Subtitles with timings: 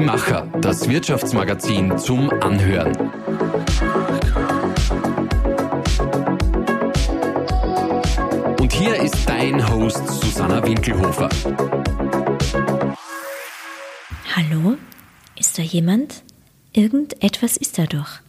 [0.00, 2.96] Die Macher, das Wirtschaftsmagazin zum Anhören.
[8.58, 11.28] Und hier ist dein Host Susanna Winkelhofer.
[14.34, 14.78] Hallo?
[15.38, 16.22] Ist da jemand?
[16.72, 18.20] Irgendetwas ist da doch.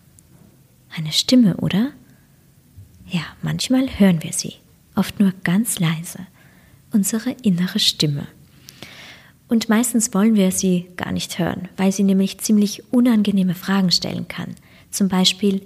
[0.93, 1.91] Eine Stimme, oder?
[3.07, 4.55] Ja, manchmal hören wir sie,
[4.95, 6.19] oft nur ganz leise.
[6.91, 8.27] Unsere innere Stimme.
[9.51, 14.29] Und meistens wollen wir sie gar nicht hören, weil sie nämlich ziemlich unangenehme Fragen stellen
[14.29, 14.55] kann.
[14.91, 15.61] Zum Beispiel,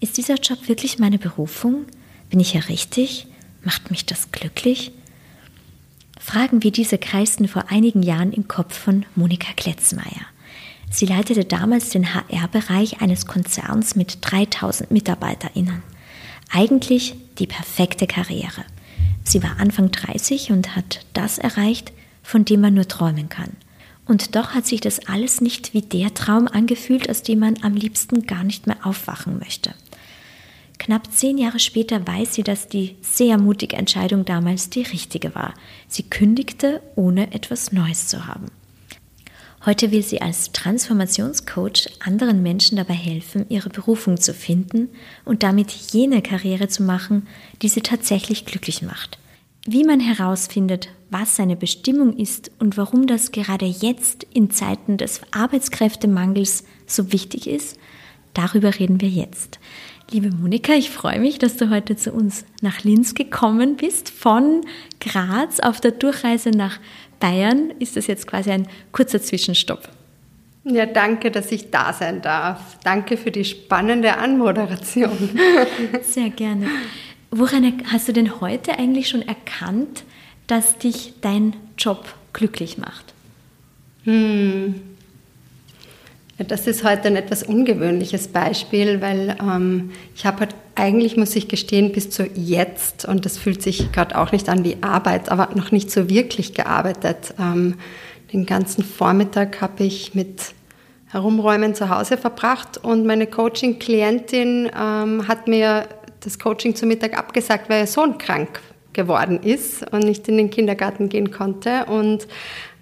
[0.00, 1.84] ist dieser Job wirklich meine Berufung?
[2.30, 3.26] Bin ich ja richtig?
[3.62, 4.92] Macht mich das glücklich?
[6.18, 10.24] Fragen wie diese kreisten vor einigen Jahren im Kopf von Monika Kletzmeier.
[10.90, 15.82] Sie leitete damals den HR-Bereich eines Konzerns mit 3000 MitarbeiterInnen.
[16.50, 18.64] Eigentlich die perfekte Karriere.
[19.24, 23.56] Sie war Anfang 30 und hat das erreicht, von dem man nur träumen kann.
[24.06, 27.74] Und doch hat sich das alles nicht wie der Traum angefühlt, aus dem man am
[27.74, 29.72] liebsten gar nicht mehr aufwachen möchte.
[30.80, 35.54] Knapp zehn Jahre später weiß sie, dass die sehr mutige Entscheidung damals die richtige war.
[35.86, 38.46] Sie kündigte, ohne etwas Neues zu haben.
[39.66, 44.88] Heute will sie als Transformationscoach anderen Menschen dabei helfen, ihre Berufung zu finden
[45.26, 47.28] und damit jene Karriere zu machen,
[47.60, 49.19] die sie tatsächlich glücklich macht.
[49.66, 55.20] Wie man herausfindet, was seine Bestimmung ist und warum das gerade jetzt in Zeiten des
[55.32, 57.78] Arbeitskräftemangels so wichtig ist,
[58.32, 59.58] darüber reden wir jetzt.
[60.10, 64.08] Liebe Monika, ich freue mich, dass du heute zu uns nach Linz gekommen bist.
[64.08, 64.62] Von
[64.98, 66.80] Graz auf der Durchreise nach
[67.20, 69.88] Bayern ist das jetzt quasi ein kurzer Zwischenstopp.
[70.64, 72.78] Ja, danke, dass ich da sein darf.
[72.82, 75.30] Danke für die spannende Anmoderation.
[76.02, 76.66] Sehr gerne.
[77.30, 80.04] Woran hast du denn heute eigentlich schon erkannt,
[80.46, 83.14] dass dich dein Job glücklich macht?
[84.04, 84.74] Hm.
[86.38, 91.36] Ja, das ist heute ein etwas ungewöhnliches Beispiel, weil ähm, ich habe halt eigentlich, muss
[91.36, 95.28] ich gestehen, bis zu jetzt, und das fühlt sich gerade auch nicht an wie Arbeit,
[95.28, 97.34] aber noch nicht so wirklich gearbeitet.
[97.38, 97.74] Ähm,
[98.32, 100.54] den ganzen Vormittag habe ich mit
[101.08, 105.86] Herumräumen zu Hause verbracht und meine Coaching-Klientin ähm, hat mir
[106.20, 108.60] das Coaching zum Mittag abgesagt, weil ihr Sohn krank
[108.92, 111.86] geworden ist und nicht in den Kindergarten gehen konnte.
[111.86, 112.26] Und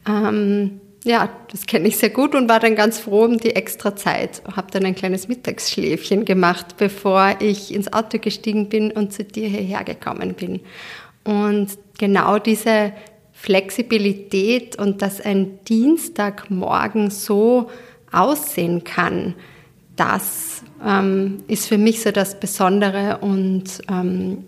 [0.08, 3.94] ähm, ja, das kenne ich sehr gut und war dann ganz froh um die extra
[3.94, 4.42] Zeit.
[4.56, 9.48] Habe dann ein kleines Mittagsschläfchen gemacht, bevor ich ins Auto gestiegen bin und zu dir
[9.48, 10.60] hierher gekommen bin.
[11.24, 11.68] Und
[11.98, 12.92] genau diese
[13.32, 17.70] Flexibilität und dass ein Dienstagmorgen so
[18.10, 19.34] aussehen kann,
[19.98, 24.44] das ähm, ist für mich so das Besondere und ähm,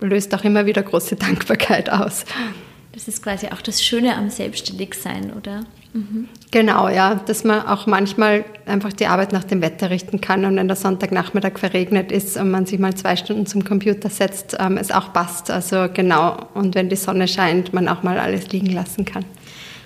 [0.00, 2.24] löst auch immer wieder große Dankbarkeit aus.
[2.92, 5.60] Das ist quasi auch das Schöne am Selbstständigsein, oder?
[5.92, 6.28] Mhm.
[6.50, 10.56] Genau, ja, dass man auch manchmal einfach die Arbeit nach dem Wetter richten kann und
[10.56, 14.76] wenn der Sonntagnachmittag verregnet ist und man sich mal zwei Stunden zum Computer setzt, ähm,
[14.78, 15.50] es auch passt.
[15.50, 19.24] Also genau, und wenn die Sonne scheint, man auch mal alles liegen lassen kann.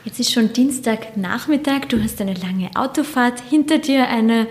[0.05, 4.49] Jetzt ist schon Dienstagnachmittag, du hast eine lange Autofahrt hinter dir, eine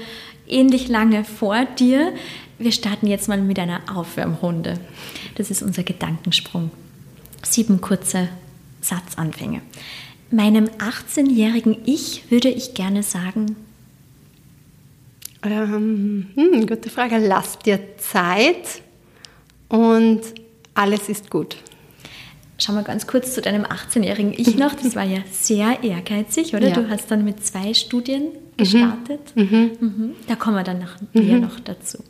[0.52, 2.14] ähnlich lange vor dir.
[2.60, 4.80] Wir starten jetzt mal mit einer Aufwärmrunde.
[5.36, 6.72] Das ist unser Gedankensprung.
[7.44, 8.30] Sieben kurze
[8.82, 9.62] Satzanfänge.
[10.30, 13.56] Meinem 18-jährigen Ich würde ich gerne sagen.
[15.44, 17.18] Ähm, hm, gute Frage.
[17.18, 18.82] Lass dir Zeit
[19.70, 20.22] und
[20.74, 21.58] alles ist gut.
[22.58, 24.76] Schauen wir ganz kurz zu deinem 18-jährigen Ich noch.
[24.76, 26.68] Das war ja sehr ehrgeizig, oder?
[26.68, 26.76] Ja.
[26.76, 28.28] Du hast dann mit zwei Studien
[28.64, 29.36] gestartet.
[29.36, 29.44] Mhm.
[29.44, 29.72] Mhm.
[29.80, 30.12] mhm.
[30.28, 31.42] Da kommen wir dann noch, mhm.
[31.42, 32.04] noch dazu.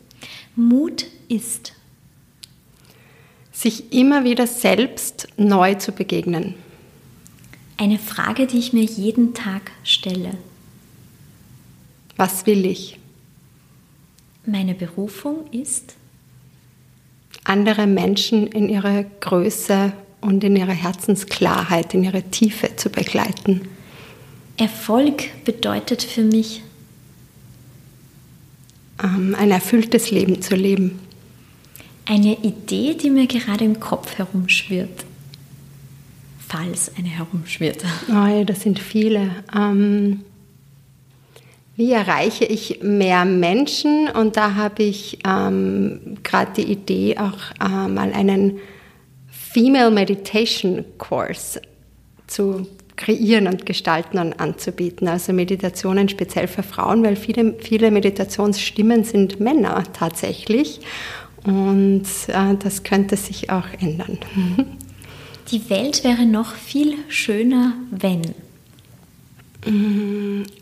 [0.56, 1.74] Mut ist
[3.52, 6.56] sich immer wieder selbst neu zu begegnen.
[7.78, 10.32] Eine Frage, die ich mir jeden Tag stelle.
[12.16, 13.00] Was will ich?
[14.46, 15.96] Meine Berufung ist?
[17.44, 23.68] Andere Menschen in ihrer Größe und in ihrer Herzensklarheit, in ihrer Tiefe zu begleiten.
[24.62, 26.62] Erfolg bedeutet für mich?
[29.04, 31.00] Ähm, ein erfülltes Leben zu leben.
[32.06, 35.06] Eine Idee, die mir gerade im Kopf herumschwirrt.
[36.48, 37.84] Falls eine herumschwirrt.
[38.10, 39.32] Oh ja, das sind viele.
[39.56, 40.22] Ähm,
[41.76, 44.10] wie erreiche ich mehr Menschen?
[44.10, 48.60] Und da habe ich ähm, gerade die Idee, auch äh, mal einen
[49.28, 51.60] Female Meditation Course
[52.28, 55.08] zu kreieren und gestalten und anzubieten.
[55.08, 60.82] Also Meditationen speziell für Frauen, weil viele, viele Meditationsstimmen sind Männer tatsächlich.
[61.44, 64.20] Und äh, das könnte sich auch ändern.
[65.52, 68.22] Die Welt wäre noch viel schöner, wenn.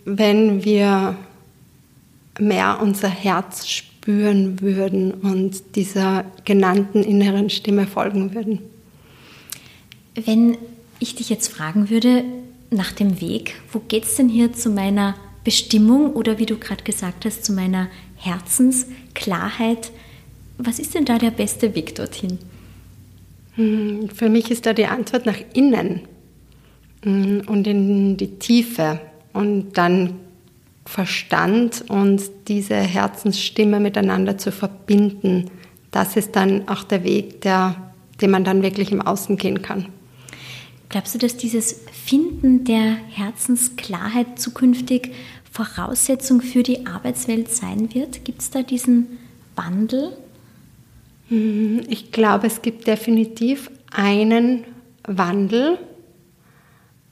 [0.06, 1.16] Wenn wir
[2.40, 8.60] mehr unser Herz spüren würden und dieser genannten inneren Stimme folgen würden.
[10.16, 10.58] Wenn
[11.00, 12.24] ich dich jetzt fragen würde
[12.72, 16.84] nach dem Weg, wo geht es denn hier zu meiner Bestimmung oder wie du gerade
[16.84, 17.88] gesagt hast, zu meiner
[18.18, 19.92] Herzensklarheit,
[20.58, 22.38] was ist denn da der beste Weg dorthin?
[23.56, 26.02] Hm, für mich ist da die Antwort nach innen
[27.04, 29.00] hm, und in die Tiefe
[29.34, 30.16] und dann
[30.86, 35.46] Verstand und diese Herzensstimme miteinander zu verbinden.
[35.92, 37.92] Das ist dann auch der Weg, der,
[38.22, 39.86] den man dann wirklich im Außen gehen kann.
[40.90, 45.12] Glaubst du, dass dieses Finden der Herzensklarheit zukünftig
[45.52, 48.26] Voraussetzung für die Arbeitswelt sein wird?
[48.26, 49.20] Gibt es da diesen
[49.56, 50.18] Wandel?
[51.30, 54.64] Mhm, ich glaube, es gibt definitiv einen
[55.04, 55.78] Wandel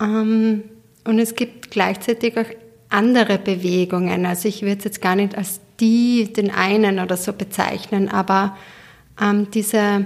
[0.02, 0.64] ähm,
[1.04, 2.46] und es gibt gleichzeitig auch
[2.90, 4.26] andere Bewegungen.
[4.26, 8.58] Also ich würde es jetzt gar nicht als die, den einen oder so bezeichnen, aber
[9.22, 10.06] ähm, diese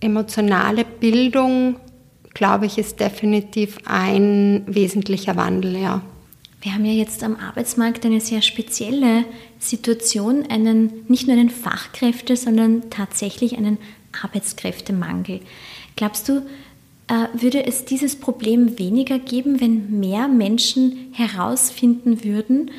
[0.00, 1.76] emotionale Bildung,
[2.34, 6.02] glaube ich, ist definitiv ein wesentlicher Wandel, ja.
[6.62, 9.24] Wir haben ja jetzt am Arbeitsmarkt eine sehr spezielle
[9.58, 13.78] Situation, einen, nicht nur einen Fachkräfte, sondern tatsächlich einen
[14.22, 15.40] Arbeitskräftemangel.
[15.96, 16.42] Glaubst du,
[17.08, 22.70] äh, würde es dieses Problem weniger geben, wenn mehr Menschen herausfinden würden,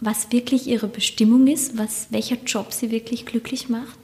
[0.00, 3.98] was wirklich ihre Bestimmung ist, was, welcher Job sie wirklich glücklich macht?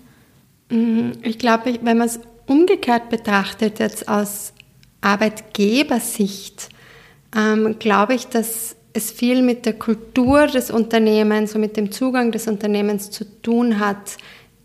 [0.71, 1.13] Mhm.
[1.23, 4.55] Ich glaube, wenn man es umgekehrt betrachtet, jetzt aus
[5.01, 6.69] Arbeitgebersicht,
[7.37, 12.33] ähm, glaube ich, dass es viel mit der Kultur des Unternehmens und mit dem Zugang
[12.33, 14.17] des Unternehmens zu tun hat,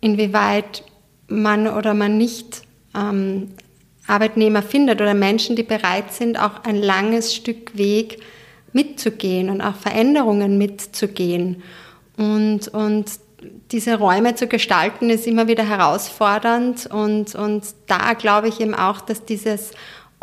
[0.01, 0.83] inwieweit
[1.27, 2.63] man oder man nicht
[2.95, 3.51] ähm,
[4.07, 8.19] Arbeitnehmer findet oder Menschen, die bereit sind, auch ein langes Stück Weg
[8.74, 11.63] mitzugehen und auch Veränderungen mitzugehen.
[12.18, 13.06] Und, und
[13.71, 16.88] diese Räume zu gestalten, ist immer wieder herausfordernd.
[16.88, 19.71] Und, und da glaube ich eben auch, dass dieses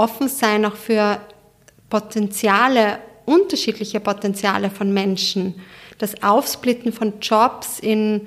[0.01, 1.21] Offensein auch für
[1.91, 5.57] Potenziale, unterschiedliche Potenziale von Menschen,
[5.99, 8.27] das Aufsplitten von Jobs in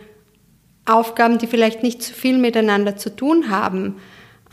[0.85, 3.95] Aufgaben, die vielleicht nicht zu viel miteinander zu tun haben,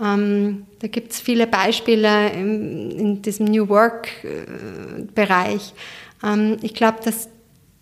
[0.01, 5.75] ähm, da gibt es viele Beispiele in, in diesem New Work-Bereich.
[6.23, 7.29] Äh, ähm, ich glaube, dass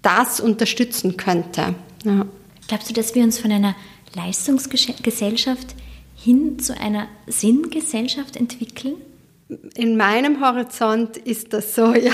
[0.02, 1.74] das unterstützen könnte.
[2.04, 2.26] Ja.
[2.66, 3.76] Glaubst du, dass wir uns von einer
[4.14, 5.74] Leistungsgesellschaft
[6.16, 8.96] hin zu einer Sinngesellschaft entwickeln?
[9.74, 12.12] In meinem Horizont ist das so, ja.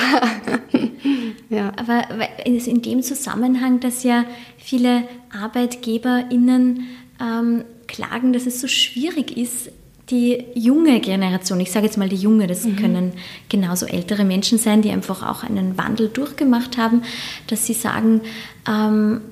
[1.49, 1.73] ja.
[1.77, 2.05] Aber
[2.45, 4.25] in dem Zusammenhang, dass ja
[4.57, 5.03] viele
[5.33, 6.87] ArbeitgeberInnen
[7.21, 9.71] ähm, klagen, dass es so schwierig ist,
[10.11, 12.77] die junge Generation, ich sage jetzt mal die junge, das mhm.
[12.77, 13.13] können
[13.49, 17.03] genauso ältere Menschen sein, die einfach auch einen Wandel durchgemacht haben,
[17.47, 18.21] dass sie sagen,
[18.69, 19.23] ähm,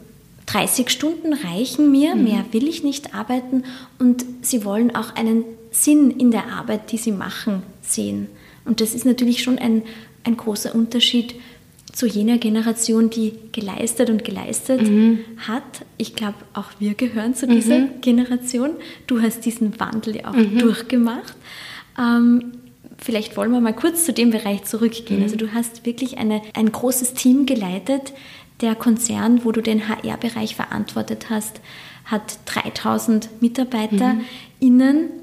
[0.47, 2.25] 30 Stunden reichen mir, mhm.
[2.25, 3.65] mehr will ich nicht arbeiten
[3.99, 8.29] und sie wollen auch einen Sinn in der Arbeit, die sie machen, sehen.
[8.65, 9.83] Und das ist natürlich schon ein,
[10.23, 11.35] ein großer Unterschied
[11.93, 15.21] zu jener Generation, die geleistet und geleistet mhm.
[15.37, 15.85] hat.
[15.99, 18.01] Ich glaube, auch wir gehören zu dieser mhm.
[18.01, 18.71] Generation.
[19.07, 20.59] Du hast diesen Wandel ja auch mhm.
[20.59, 21.35] durchgemacht.
[21.99, 22.53] Ähm,
[22.99, 25.19] vielleicht wollen wir mal kurz zu dem Bereich zurückgehen.
[25.19, 25.25] Mhm.
[25.25, 28.15] Also du hast wirklich eine, ein großes Team geleitet.
[28.63, 31.61] Der Konzern, wo du den HR-Bereich verantwortet hast,
[32.05, 34.17] hat 3000 MitarbeiterInnen
[34.61, 35.22] mhm.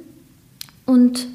[0.90, 1.28] Und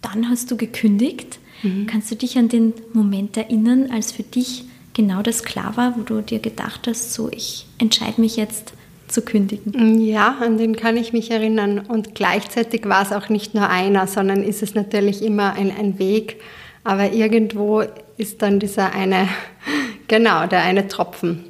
[0.00, 1.38] dann hast du gekündigt.
[1.62, 1.86] Mhm.
[1.86, 4.64] Kannst du dich an den Moment erinnern, als für dich
[4.94, 8.72] genau das klar war, wo du dir gedacht hast, so ich entscheide mich jetzt
[9.08, 10.00] zu kündigen?
[10.00, 11.78] Ja, an den kann ich mich erinnern.
[11.78, 15.98] Und gleichzeitig war es auch nicht nur einer, sondern ist es natürlich immer ein, ein
[15.98, 16.40] Weg.
[16.82, 17.84] Aber irgendwo
[18.16, 19.28] ist dann dieser eine,
[20.08, 21.44] genau, der eine Tropfen.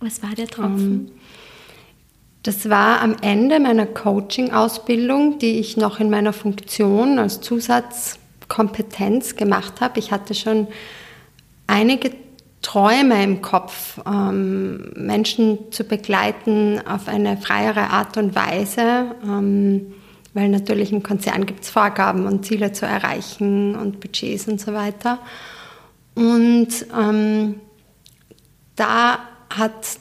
[0.00, 1.10] Was war der Tropfen?
[2.46, 9.80] Das war am Ende meiner Coaching-Ausbildung, die ich noch in meiner Funktion als Zusatzkompetenz gemacht
[9.80, 9.98] habe.
[9.98, 10.68] Ich hatte schon
[11.66, 12.12] einige
[12.62, 19.94] Träume im Kopf, ähm, Menschen zu begleiten auf eine freiere Art und Weise, ähm,
[20.32, 24.72] weil natürlich im Konzern gibt es Vorgaben und Ziele zu erreichen und Budgets und so
[24.72, 25.18] weiter.
[26.14, 27.56] Und ähm,
[28.76, 29.18] da
[29.50, 29.98] hat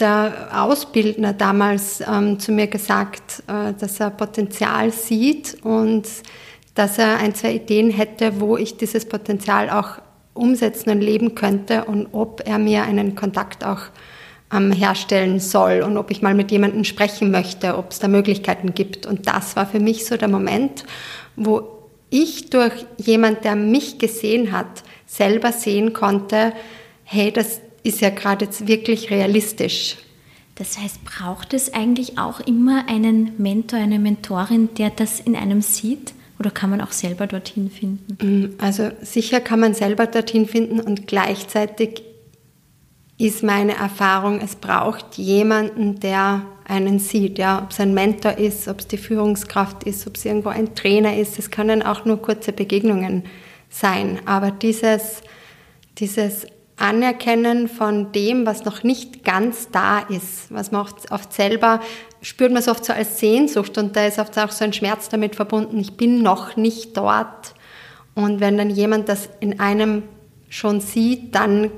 [0.00, 6.08] der Ausbildner damals ähm, zu mir gesagt, äh, dass er Potenzial sieht und
[6.74, 10.00] dass er ein, zwei Ideen hätte, wo ich dieses Potenzial auch
[10.34, 13.82] umsetzen und leben könnte und ob er mir einen Kontakt auch
[14.52, 18.74] ähm, herstellen soll und ob ich mal mit jemandem sprechen möchte, ob es da Möglichkeiten
[18.74, 19.06] gibt.
[19.06, 20.84] Und das war für mich so der Moment,
[21.36, 21.62] wo
[22.10, 26.52] ich durch jemand, der mich gesehen hat, selber sehen konnte,
[27.04, 29.96] hey, das ist ja gerade jetzt wirklich realistisch.
[30.54, 35.62] Das heißt, braucht es eigentlich auch immer einen Mentor, eine Mentorin, der das in einem
[35.62, 36.12] sieht?
[36.38, 38.18] Oder kann man auch selber dorthin finden?
[38.20, 42.02] Mm, also sicher kann man selber dorthin finden und gleichzeitig
[43.18, 48.68] ist meine Erfahrung, es braucht jemanden, der einen sieht, ja, ob es ein Mentor ist,
[48.68, 51.38] ob es die Führungskraft ist, ob es irgendwo ein Trainer ist.
[51.38, 53.24] Es können auch nur kurze Begegnungen
[53.68, 55.20] sein, aber dieses,
[55.98, 56.46] dieses
[56.80, 61.80] Anerkennen von dem, was noch nicht ganz da ist, was man oft, selber
[62.22, 65.08] spürt man es oft so als Sehnsucht und da ist oft auch so ein Schmerz
[65.08, 67.54] damit verbunden, ich bin noch nicht dort.
[68.14, 70.02] Und wenn dann jemand das in einem
[70.48, 71.70] schon sieht, dann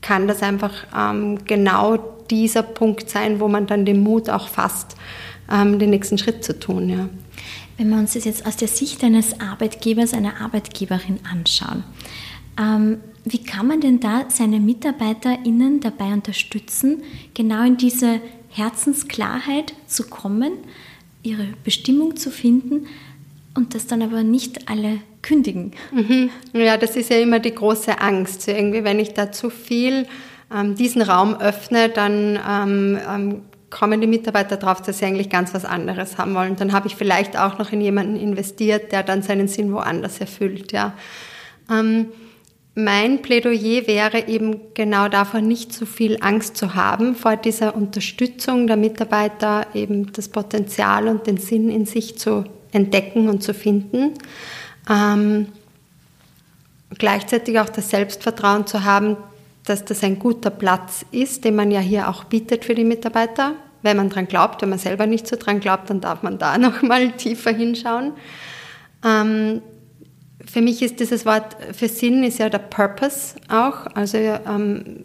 [0.00, 1.98] kann das einfach ähm, genau
[2.30, 4.96] dieser Punkt sein, wo man dann den Mut auch fasst,
[5.52, 6.88] ähm, den nächsten Schritt zu tun.
[6.88, 7.08] Ja.
[7.76, 11.84] Wenn wir uns das jetzt aus der Sicht eines Arbeitgebers, einer Arbeitgeberin anschauen,
[12.58, 17.02] ähm, wie kann man denn da seine MitarbeiterInnen dabei unterstützen,
[17.34, 20.52] genau in diese Herzensklarheit zu kommen,
[21.22, 22.86] ihre Bestimmung zu finden
[23.54, 25.72] und das dann aber nicht alle kündigen?
[25.92, 26.30] Mhm.
[26.52, 28.48] Ja, das ist ja immer die große Angst.
[28.48, 30.06] Irgendwie, wenn ich da zu viel
[30.54, 35.54] ähm, diesen Raum öffne, dann ähm, ähm, kommen die Mitarbeiter drauf, dass sie eigentlich ganz
[35.54, 36.56] was anderes haben wollen.
[36.56, 40.72] Dann habe ich vielleicht auch noch in jemanden investiert, der dann seinen Sinn woanders erfüllt.
[40.72, 40.94] Ja.
[41.70, 42.08] Ähm,
[42.84, 48.66] mein Plädoyer wäre eben genau davor, nicht zu viel Angst zu haben vor dieser Unterstützung
[48.66, 54.14] der Mitarbeiter, eben das Potenzial und den Sinn in sich zu entdecken und zu finden.
[54.88, 55.46] Ähm,
[56.98, 59.16] gleichzeitig auch das Selbstvertrauen zu haben,
[59.64, 63.52] dass das ein guter Platz ist, den man ja hier auch bietet für die Mitarbeiter.
[63.82, 66.58] Wenn man dran glaubt, wenn man selber nicht so dran glaubt, dann darf man da
[66.58, 68.12] nochmal tiefer hinschauen.
[69.04, 69.62] Ähm,
[70.46, 73.86] für mich ist dieses Wort für Sinn ist ja der Purpose auch.
[73.94, 75.04] Also ähm,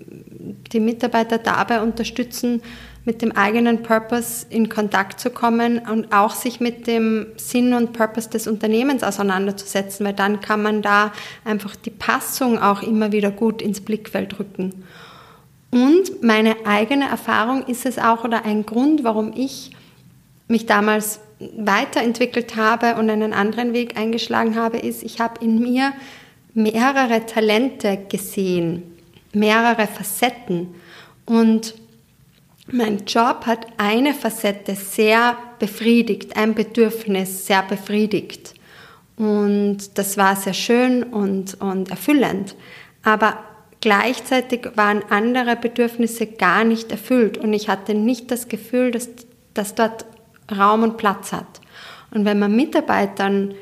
[0.71, 2.61] die Mitarbeiter dabei unterstützen,
[3.05, 7.93] mit dem eigenen Purpose in Kontakt zu kommen und auch sich mit dem Sinn und
[7.93, 11.11] Purpose des Unternehmens auseinanderzusetzen, weil dann kann man da
[11.43, 14.83] einfach die Passung auch immer wieder gut ins Blickfeld rücken.
[15.69, 19.71] Und meine eigene Erfahrung ist es auch oder ein Grund, warum ich
[20.47, 25.93] mich damals weiterentwickelt habe und einen anderen Weg eingeschlagen habe, ist, ich habe in mir
[26.53, 28.83] mehrere Talente gesehen,
[29.33, 30.75] mehrere Facetten.
[31.25, 31.75] Und
[32.71, 38.53] mein Job hat eine Facette sehr befriedigt, ein Bedürfnis sehr befriedigt.
[39.17, 42.55] Und das war sehr schön und, und erfüllend.
[43.03, 43.37] Aber
[43.81, 49.09] gleichzeitig waren andere Bedürfnisse gar nicht erfüllt und ich hatte nicht das Gefühl, dass,
[49.53, 50.05] dass dort
[50.51, 51.61] Raum und Platz hat.
[52.11, 53.53] Und wenn man Mitarbeitern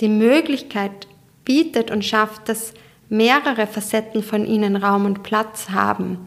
[0.00, 1.06] die Möglichkeit
[1.44, 2.72] bietet und schafft, dass
[3.08, 6.18] mehrere Facetten von ihnen Raum und Platz haben,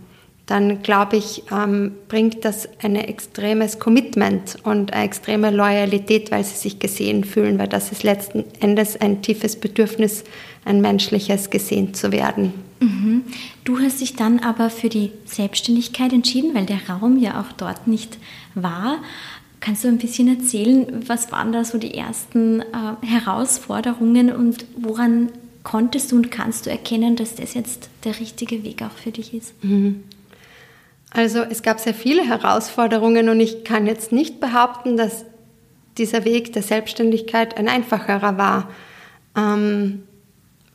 [0.46, 6.58] dann glaube ich, ähm, bringt das ein extremes Commitment und eine extreme Loyalität, weil sie
[6.58, 10.26] sich gesehen fühlen, weil das ist letzten Endes ein tiefes Bedürfnis,
[10.66, 12.54] ein menschliches gesehen zu werden.
[12.82, 13.24] Mhm.
[13.64, 17.88] Du hast dich dann aber für die Selbstständigkeit entschieden, weil der Raum ja auch dort
[17.88, 18.18] nicht
[18.54, 18.98] war.
[19.64, 22.66] Kannst du ein bisschen erzählen, was waren da so die ersten äh,
[23.02, 25.32] Herausforderungen und woran
[25.64, 29.34] konntest du und kannst du erkennen, dass das jetzt der richtige Weg auch für dich
[29.34, 29.54] ist?
[29.64, 30.04] Mhm.
[31.12, 35.24] Also es gab sehr viele Herausforderungen und ich kann jetzt nicht behaupten, dass
[35.98, 38.70] dieser Weg der Selbstständigkeit ein einfacherer war.
[39.38, 40.04] Ähm,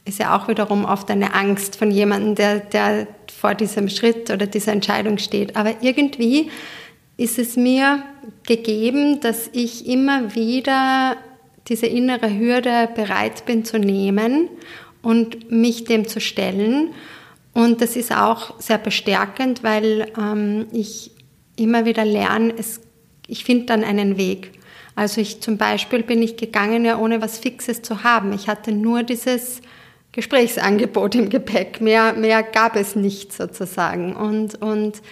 [0.07, 3.07] ist ja auch wiederum oft eine Angst von jemandem, der, der
[3.39, 5.57] vor diesem Schritt oder dieser Entscheidung steht.
[5.57, 6.49] Aber irgendwie
[7.19, 8.03] ist es mir
[8.47, 11.17] gegeben, dass ich immer wieder
[11.67, 14.49] diese innere Hürde bereit bin zu nehmen
[15.03, 16.95] und mich dem zu stellen.
[17.53, 21.11] Und das ist auch sehr bestärkend, weil ähm, ich
[21.57, 22.81] immer wieder lerne, es,
[23.27, 24.53] ich finde dann einen Weg.
[24.95, 28.33] Also ich zum Beispiel bin ich gegangen, ja ohne was Fixes zu haben.
[28.33, 29.61] Ich hatte nur dieses
[30.13, 31.81] Gesprächsangebot im Gepäck.
[31.81, 34.15] Mehr, mehr gab es nicht sozusagen.
[34.15, 35.03] Und, und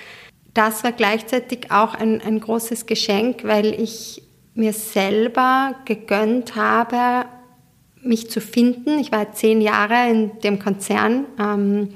[0.57, 4.23] das war gleichzeitig auch ein, ein großes Geschenk, weil ich
[4.55, 7.27] mir selber gegönnt habe,
[8.03, 8.99] mich zu finden.
[8.99, 11.91] Ich war zehn Jahre in dem Konzern ähm,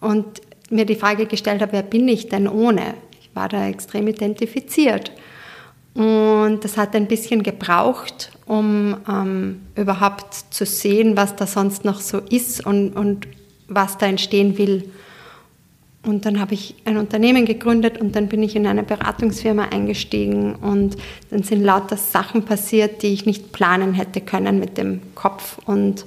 [0.00, 2.94] und mir die Frage gestellt habe, wer bin ich denn ohne?
[3.20, 5.12] Ich war da extrem identifiziert.
[5.94, 12.00] Und das hat ein bisschen gebraucht, um ähm, überhaupt zu sehen, was da sonst noch
[12.00, 13.28] so ist und, und
[13.68, 14.90] was da entstehen will.
[16.04, 20.54] Und dann habe ich ein Unternehmen gegründet und dann bin ich in eine Beratungsfirma eingestiegen
[20.54, 20.96] und
[21.30, 25.58] dann sind lauter Sachen passiert, die ich nicht planen hätte können mit dem Kopf.
[25.64, 26.04] Und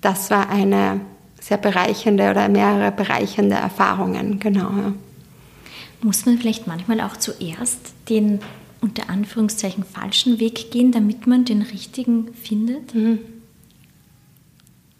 [0.00, 1.00] das war eine
[1.38, 4.70] sehr bereichernde oder mehrere bereichernde Erfahrungen, genau.
[4.70, 4.92] Ja.
[6.02, 8.40] Muss man vielleicht manchmal auch zuerst den
[8.80, 12.94] unter Anführungszeichen falschen Weg gehen, damit man den richtigen findet?
[12.94, 13.18] Mhm.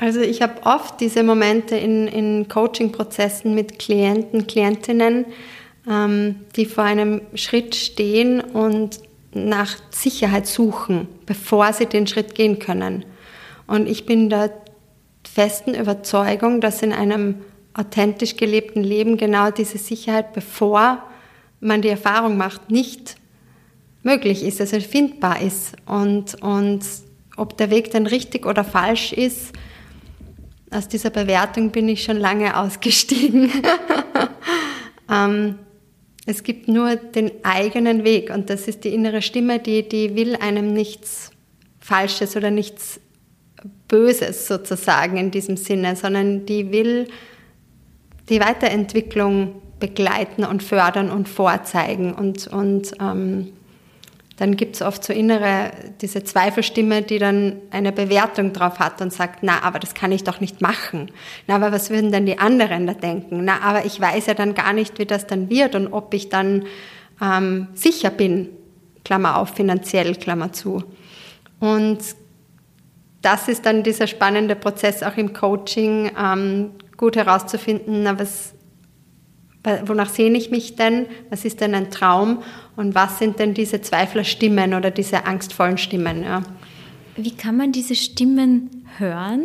[0.00, 5.26] Also ich habe oft diese Momente in, in Coaching-Prozessen mit Klienten, Klientinnen,
[5.86, 8.98] ähm, die vor einem Schritt stehen und
[9.34, 13.04] nach Sicherheit suchen, bevor sie den Schritt gehen können.
[13.66, 14.50] Und ich bin der
[15.22, 17.34] festen Überzeugung, dass in einem
[17.74, 21.02] authentisch gelebten Leben genau diese Sicherheit, bevor
[21.60, 23.16] man die Erfahrung macht, nicht
[24.02, 25.76] möglich ist, also findbar ist.
[25.84, 26.80] Und, und
[27.36, 29.52] ob der Weg dann richtig oder falsch ist,
[30.70, 33.50] aus dieser Bewertung bin ich schon lange ausgestiegen.
[35.10, 35.58] ähm,
[36.26, 40.36] es gibt nur den eigenen Weg und das ist die innere Stimme, die, die will
[40.36, 41.30] einem nichts
[41.80, 43.00] Falsches oder nichts
[43.88, 47.08] Böses sozusagen in diesem Sinne, sondern die will
[48.28, 53.52] die Weiterentwicklung begleiten und fördern und vorzeigen und, und ähm,
[54.40, 55.70] dann gibt es oft so innere,
[56.00, 60.24] diese Zweifelstimme, die dann eine Bewertung drauf hat und sagt, na, aber das kann ich
[60.24, 61.10] doch nicht machen.
[61.46, 63.44] Na, aber was würden denn die anderen da denken?
[63.44, 66.30] Na, aber ich weiß ja dann gar nicht, wie das dann wird und ob ich
[66.30, 66.64] dann
[67.20, 68.48] ähm, sicher bin,
[69.04, 70.84] Klammer auf, finanziell, Klammer zu.
[71.58, 71.98] Und
[73.20, 78.54] das ist dann dieser spannende Prozess auch im Coaching, ähm, gut herauszufinden, na, was,
[79.84, 81.06] wonach sehne ich mich denn?
[81.28, 82.42] Was ist denn ein Traum?
[82.76, 86.22] Und was sind denn diese Zweiflerstimmen oder diese angstvollen Stimmen?
[86.22, 86.42] Ja?
[87.16, 89.42] Wie kann man diese Stimmen hören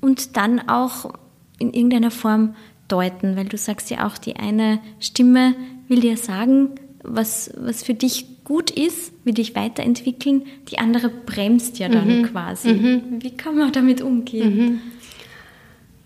[0.00, 1.12] und dann auch
[1.58, 2.54] in irgendeiner Form
[2.88, 3.36] deuten?
[3.36, 5.54] Weil du sagst ja auch, die eine Stimme
[5.88, 6.70] will dir sagen,
[7.04, 12.22] was, was für dich gut ist, will dich weiterentwickeln, die andere bremst ja dann mhm.
[12.24, 12.72] quasi.
[12.72, 13.22] Mhm.
[13.22, 14.56] Wie kann man damit umgehen?
[14.56, 14.80] Mhm.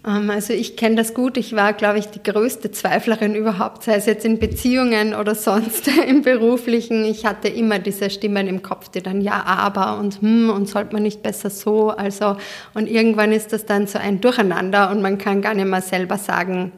[0.07, 1.37] Ähm, also ich kenne das gut.
[1.37, 5.89] Ich war, glaube ich, die größte Zweiflerin überhaupt, sei es jetzt in Beziehungen oder sonst
[6.09, 7.04] im beruflichen.
[7.04, 10.95] Ich hatte immer diese Stimmen im Kopf, die dann ja, aber und hm und sollte
[10.95, 11.91] man nicht besser so.
[11.91, 12.37] Also
[12.75, 16.17] und irgendwann ist das dann so ein Durcheinander und man kann gar nicht mehr selber
[16.19, 16.73] sagen,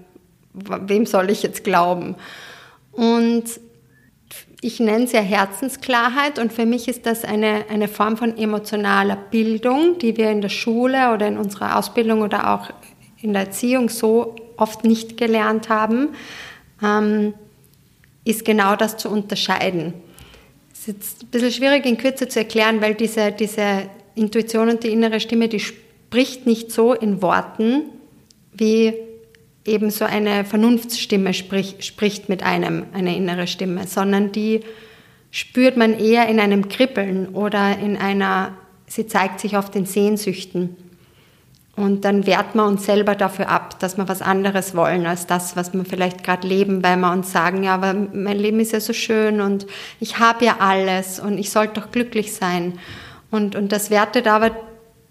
[0.52, 2.16] wem soll ich jetzt glauben.
[2.92, 3.44] Und
[4.60, 9.14] ich nenne es ja Herzensklarheit und für mich ist das eine, eine Form von emotionaler
[9.14, 12.68] Bildung, die wir in der Schule oder in unserer Ausbildung oder auch
[13.20, 16.10] in der Erziehung so oft nicht gelernt haben,
[16.82, 17.34] ähm,
[18.24, 19.94] ist genau das zu unterscheiden.
[20.72, 24.84] Es ist jetzt ein bisschen schwierig in Kürze zu erklären, weil diese, diese Intuition und
[24.84, 27.84] die innere Stimme, die spricht nicht so in Worten,
[28.52, 28.94] wie
[29.64, 34.60] eben so eine Vernunftsstimme sprich, spricht mit einem, eine innere Stimme, sondern die
[35.30, 40.76] spürt man eher in einem Kribbeln oder in einer, sie zeigt sich oft in Sehnsüchten.
[41.78, 45.54] Und dann wehrt man uns selber dafür ab, dass wir was anderes wollen als das,
[45.54, 48.80] was wir vielleicht gerade leben, weil wir uns sagen, ja, aber mein Leben ist ja
[48.80, 49.64] so schön und
[50.00, 52.80] ich habe ja alles und ich sollte doch glücklich sein.
[53.30, 54.50] Und, und das wertet aber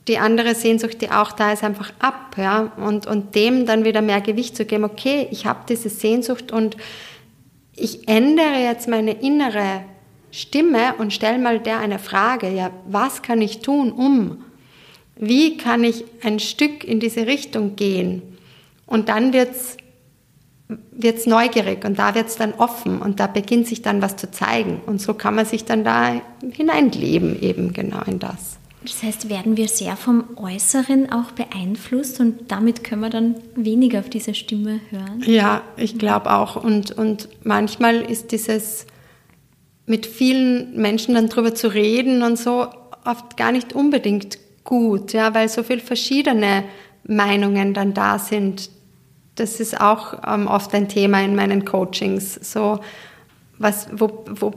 [0.09, 2.35] die andere Sehnsucht, die auch da ist, einfach ab.
[2.37, 2.73] Ja?
[2.75, 6.75] Und, und dem dann wieder mehr Gewicht zu geben, okay, ich habe diese Sehnsucht und
[7.75, 9.83] ich ändere jetzt meine innere
[10.31, 14.43] Stimme und stelle mal der eine Frage, ja, was kann ich tun, um?
[15.19, 18.21] Wie kann ich ein Stück in diese Richtung gehen?
[18.85, 19.77] Und dann wird's
[20.91, 24.81] wird's neugierig und da wird's dann offen und da beginnt sich dann was zu zeigen.
[24.85, 28.57] Und so kann man sich dann da hineinleben, eben genau in das.
[28.83, 33.99] Das heißt, werden wir sehr vom Äußeren auch beeinflusst und damit können wir dann weniger
[33.99, 35.23] auf diese Stimme hören?
[35.25, 36.61] Ja, ich glaube auch.
[36.61, 38.85] Und, und manchmal ist dieses
[39.85, 42.67] mit vielen Menschen dann drüber zu reden und so
[43.05, 46.65] oft gar nicht unbedingt gut, ja, weil so viele verschiedene
[47.05, 48.69] Meinungen dann da sind.
[49.35, 52.35] Das ist auch ähm, oft ein Thema in meinen Coachings.
[52.35, 52.79] So,
[53.57, 54.51] was, wo, wo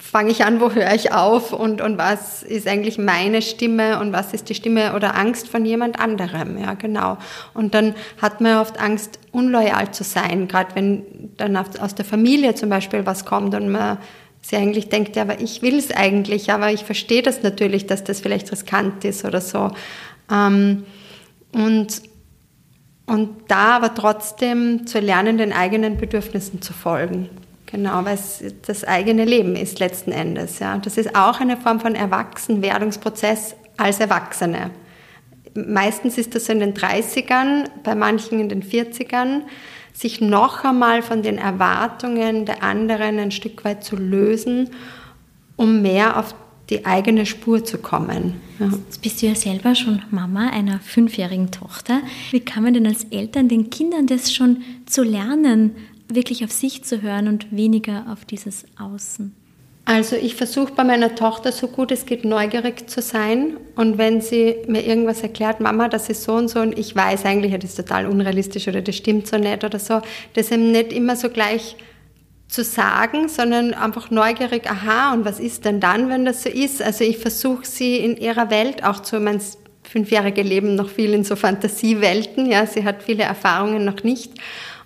[0.00, 4.12] fange ich an, wo höre ich auf und, und was ist eigentlich meine Stimme und
[4.12, 7.18] was ist die Stimme oder Angst von jemand anderem, ja, genau.
[7.52, 11.02] Und dann hat man oft Angst, unloyal zu sein, gerade wenn
[11.36, 13.98] dann aus der Familie zum Beispiel was kommt und man
[14.48, 18.04] sie eigentlich denkt, ja, aber ich will es eigentlich, aber ich verstehe das natürlich, dass
[18.04, 19.70] das vielleicht riskant ist oder so.
[20.30, 20.84] Ähm,
[21.52, 22.02] und,
[23.06, 27.28] und da aber trotzdem zu lernen, den eigenen Bedürfnissen zu folgen.
[27.66, 30.60] Genau, weil es das eigene Leben ist letzten Endes.
[30.60, 30.78] Ja.
[30.78, 34.70] Das ist auch eine Form von Erwachsenwerdungsprozess als Erwachsene.
[35.54, 39.42] Meistens ist das in den 30ern, bei manchen in den 40ern
[39.96, 44.70] sich noch einmal von den Erwartungen der anderen ein Stück weit zu lösen,
[45.56, 46.34] um mehr auf
[46.68, 48.34] die eigene Spur zu kommen.
[48.58, 48.66] Ja.
[48.66, 52.00] Jetzt bist du ja selber schon Mama einer fünfjährigen Tochter.
[52.30, 55.72] Wie kann man denn als Eltern den Kindern das schon zu lernen,
[56.08, 59.34] wirklich auf sich zu hören und weniger auf dieses Außen?
[59.88, 64.20] Also ich versuche bei meiner Tochter so gut es geht neugierig zu sein und wenn
[64.20, 67.70] sie mir irgendwas erklärt, Mama, das ist so und so und ich weiß eigentlich, das
[67.70, 70.00] ist total unrealistisch oder das stimmt so nicht oder so,
[70.34, 71.76] das eben nicht immer so gleich
[72.48, 76.82] zu sagen, sondern einfach neugierig, aha, und was ist denn dann, wenn das so ist?
[76.82, 79.40] Also ich versuche sie in ihrer Welt auch zu, mein
[79.84, 84.32] fünfjährige Leben noch viel in so Fantasiewelten, ja, sie hat viele Erfahrungen noch nicht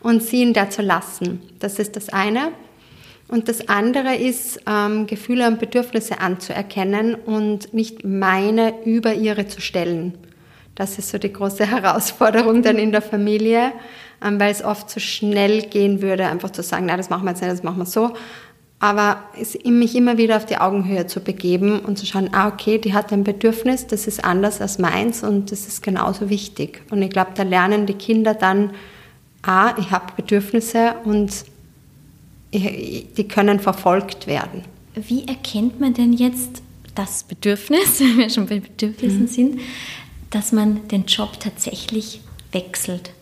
[0.00, 1.40] und sie in der zu lassen.
[1.58, 2.52] Das ist das eine.
[3.30, 9.60] Und das andere ist, ähm, Gefühle und Bedürfnisse anzuerkennen und nicht meine über ihre zu
[9.60, 10.14] stellen.
[10.74, 13.72] Das ist so die große Herausforderung dann in der Familie,
[14.24, 17.24] ähm, weil es oft zu so schnell gehen würde, einfach zu sagen, na, das machen
[17.24, 18.14] wir jetzt nicht, das machen wir so.
[18.80, 22.78] Aber es, mich immer wieder auf die Augenhöhe zu begeben und zu schauen, ah, okay,
[22.78, 26.82] die hat ein Bedürfnis, das ist anders als meins und das ist genauso wichtig.
[26.90, 28.72] Und ich glaube, da lernen die Kinder dann,
[29.42, 31.44] ah, ich habe Bedürfnisse und
[32.52, 34.64] die können verfolgt werden.
[34.94, 36.62] Wie erkennt man denn jetzt
[36.94, 39.28] das Bedürfnis, wenn wir schon bei Bedürfnissen mhm.
[39.28, 39.60] sind,
[40.30, 42.20] dass man den Job tatsächlich
[42.52, 43.12] wechselt?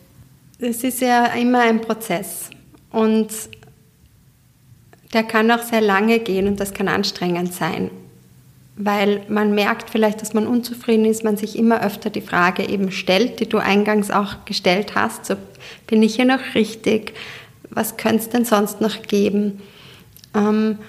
[0.59, 2.49] Es ist ja immer ein Prozess
[2.91, 3.29] und
[5.13, 7.89] der kann auch sehr lange gehen und das kann anstrengend sein,
[8.75, 12.91] weil man merkt vielleicht, dass man unzufrieden ist, man sich immer öfter die Frage eben
[12.91, 15.35] stellt, die du eingangs auch gestellt hast, so
[15.87, 17.13] bin ich hier noch richtig,
[17.71, 19.61] was könnte es denn sonst noch geben?
[20.33, 20.79] Ähm,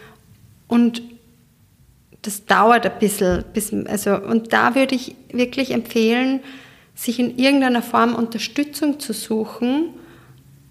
[0.68, 1.02] und
[2.22, 3.44] das dauert ein bisschen.
[3.52, 6.40] Bis, also, und da würde ich wirklich empfehlen,
[6.94, 9.94] sich in irgendeiner Form Unterstützung zu suchen,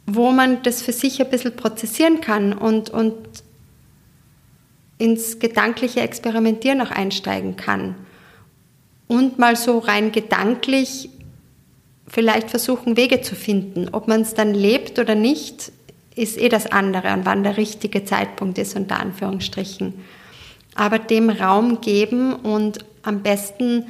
[0.05, 3.15] wo man das für sich ein bisschen prozessieren kann und, und
[4.97, 7.95] ins gedankliche Experimentieren auch einsteigen kann.
[9.07, 11.09] Und mal so rein gedanklich
[12.07, 13.89] vielleicht versuchen, Wege zu finden.
[13.91, 15.71] Ob man es dann lebt oder nicht,
[16.19, 19.93] ist eh das andere und wann der richtige Zeitpunkt ist, unter Anführungsstrichen
[20.79, 23.85] aber dem Raum geben und am besten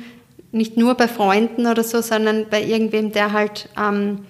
[0.52, 4.26] nicht nur bei Freunden oder so, sondern bei irgendwem, der halt ähm,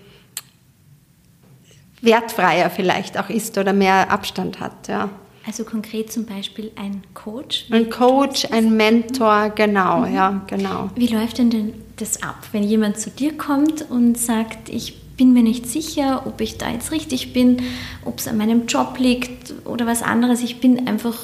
[2.01, 4.89] wertfreier vielleicht auch ist oder mehr Abstand hat.
[4.89, 5.09] Ja.
[5.47, 7.67] Also konkret zum Beispiel ein Coach?
[7.71, 10.13] Ein Coach, ein Mentor, genau, mhm.
[10.13, 10.89] ja, genau.
[10.95, 15.33] Wie läuft denn, denn das ab, wenn jemand zu dir kommt und sagt, ich bin
[15.33, 17.57] mir nicht sicher, ob ich da jetzt richtig bin,
[18.05, 20.41] ob es an meinem Job liegt oder was anderes.
[20.41, 21.17] Ich bin einfach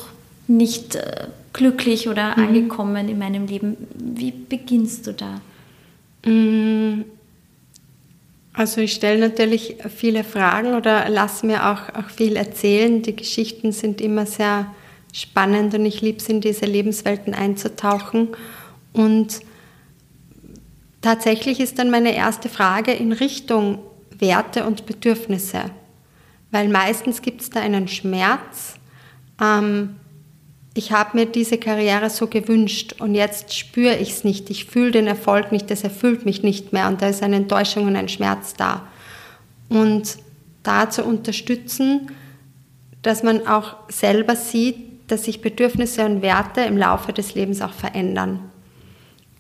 [0.48, 2.44] nicht äh, glücklich oder mhm.
[2.44, 3.78] angekommen in meinem Leben.
[3.96, 5.40] Wie beginnst du da?
[6.30, 7.06] Mm,
[8.52, 13.02] also ich stelle natürlich viele Fragen oder lasse mir auch, auch viel erzählen.
[13.02, 14.74] Die Geschichten sind immer sehr
[15.14, 18.28] spannend und ich liebe es, in diese Lebenswelten einzutauchen.
[18.92, 19.40] Und
[21.06, 23.78] tatsächlich ist dann meine erste Frage in Richtung
[24.18, 25.66] Werte und Bedürfnisse,
[26.50, 28.74] weil meistens gibt es da einen Schmerz.
[29.40, 29.98] Ähm,
[30.74, 34.92] ich habe mir diese Karriere so gewünscht und jetzt spüre ich es nicht, ich fühle
[34.92, 38.10] den Erfolg nicht, das erfüllt mich nicht mehr und da ist eine Enttäuschung und ein
[38.10, 38.88] Schmerz da.
[39.70, 40.18] Und
[40.64, 42.12] da zu unterstützen,
[43.04, 44.78] dass man auch selber sieht,
[45.12, 48.40] dass sich Bedürfnisse und Werte im Laufe des Lebens auch verändern.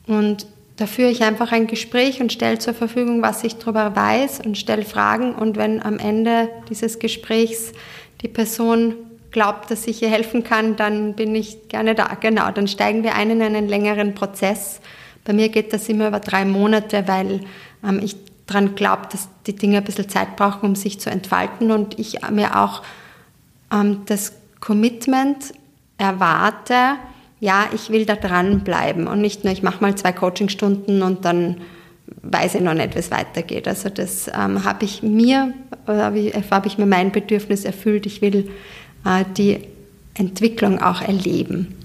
[0.05, 0.45] Und
[0.77, 4.57] da führe ich einfach ein Gespräch und stelle zur Verfügung, was ich darüber weiß und
[4.57, 5.33] stelle Fragen.
[5.33, 7.71] Und wenn am Ende dieses Gesprächs
[8.21, 8.95] die Person
[9.31, 12.15] glaubt, dass ich ihr helfen kann, dann bin ich gerne da.
[12.19, 14.81] Genau, dann steigen wir ein in einen längeren Prozess.
[15.23, 17.41] Bei mir geht das immer über drei Monate, weil
[17.83, 21.71] ähm, ich daran glaube, dass die Dinge ein bisschen Zeit brauchen, um sich zu entfalten
[21.71, 22.83] und ich mir auch
[23.73, 25.53] ähm, das Commitment
[25.97, 26.97] erwarte,
[27.39, 31.57] ja, ich will da dranbleiben und nicht nur, ich mache mal zwei Coachingstunden und dann
[32.21, 33.67] weiß ich noch nicht, wie es weitergeht.
[33.67, 35.53] Also das ähm, habe ich mir,
[35.87, 38.05] habe ich, hab ich mir mein Bedürfnis erfüllt.
[38.05, 38.49] Ich will
[39.05, 39.59] äh, die
[40.13, 41.75] Entwicklung auch erleben.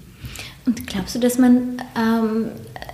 [0.65, 2.45] Und glaubst du, dass man ähm,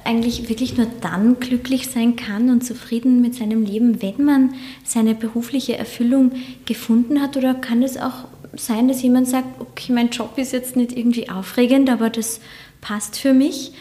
[0.05, 4.53] eigentlich wirklich nur dann glücklich sein kann und zufrieden mit seinem Leben, wenn man
[4.85, 6.31] seine berufliche Erfüllung
[6.65, 7.35] gefunden hat?
[7.35, 8.25] Oder kann es auch
[8.59, 12.39] sein, dass jemand sagt, okay, mein Job ist jetzt nicht irgendwie aufregend, aber das
[12.81, 13.73] passt für mich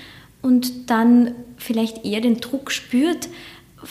[0.43, 3.29] und dann vielleicht eher den Druck spürt,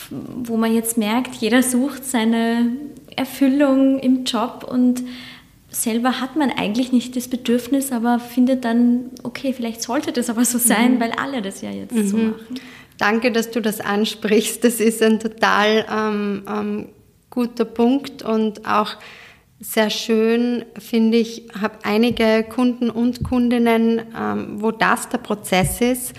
[0.10, 2.72] wo man jetzt merkt, jeder sucht seine
[3.16, 5.04] Erfüllung im Job und
[5.70, 10.46] selber hat man eigentlich nicht das Bedürfnis, aber findet dann, okay, vielleicht sollte das aber
[10.46, 11.00] so sein, mhm.
[11.02, 12.08] weil alle das ja jetzt mhm.
[12.08, 12.60] so machen.
[12.98, 14.64] Danke, dass du das ansprichst.
[14.64, 16.86] Das ist ein total ähm, ähm,
[17.30, 18.96] guter Punkt und auch
[19.60, 26.14] sehr schön, finde ich, habe einige Kunden und Kundinnen, ähm, wo das der Prozess ist,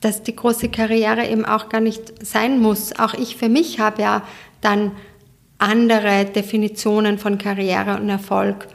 [0.00, 2.98] dass die große Karriere eben auch gar nicht sein muss.
[2.98, 4.22] Auch ich für mich habe ja
[4.60, 4.92] dann
[5.58, 8.66] andere Definitionen von Karriere und Erfolg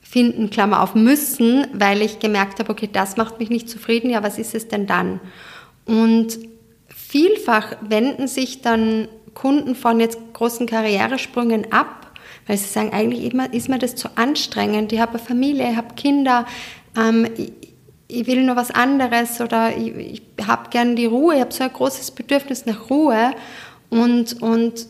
[0.00, 4.24] finden, Klammer auf, müssen, weil ich gemerkt habe, okay, das macht mich nicht zufrieden, ja,
[4.24, 5.20] was ist es denn dann?
[5.84, 6.38] Und
[6.88, 11.99] vielfach wenden sich dann Kunden von jetzt großen Karrieresprüngen ab,
[12.46, 15.94] weil sie sagen, eigentlich ist mir das zu anstrengend, ich habe eine Familie, ich habe
[15.94, 16.46] Kinder,
[16.96, 17.52] ähm, ich,
[18.08, 19.96] ich, will nur was anderes oder ich,
[20.38, 23.32] ich habe gern die Ruhe, ich habe so ein großes Bedürfnis nach Ruhe
[23.90, 24.86] und, und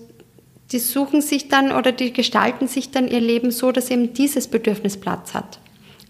[0.73, 4.49] die suchen sich dann oder die gestalten sich dann ihr Leben so, dass eben dieses
[4.49, 5.59] Bedürfnis Platz hat.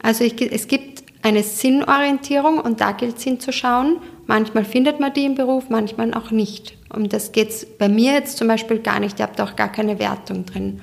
[0.02, 3.98] Also ich, es gibt eine Sinnorientierung und da gilt es hinzuschauen.
[4.26, 6.76] Manchmal findet man die im Beruf, manchmal auch nicht.
[6.92, 9.18] Und das geht bei mir jetzt zum Beispiel gar nicht.
[9.18, 10.80] Ihr habt auch gar keine Wertung drin.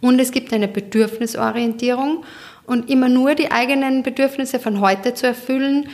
[0.00, 2.24] Und es gibt eine Bedürfnisorientierung
[2.66, 5.88] und immer nur die eigenen Bedürfnisse von heute zu erfüllen,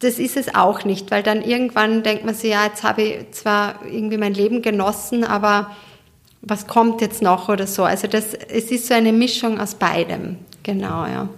[0.00, 3.30] das ist es auch nicht, weil dann irgendwann denkt man sich, ja, jetzt habe ich
[3.30, 5.70] zwar irgendwie mein Leben genossen, aber
[6.42, 7.84] was kommt jetzt noch oder so.
[7.84, 10.36] Also das, es ist so eine Mischung aus beidem.
[10.62, 11.28] Genau, ja.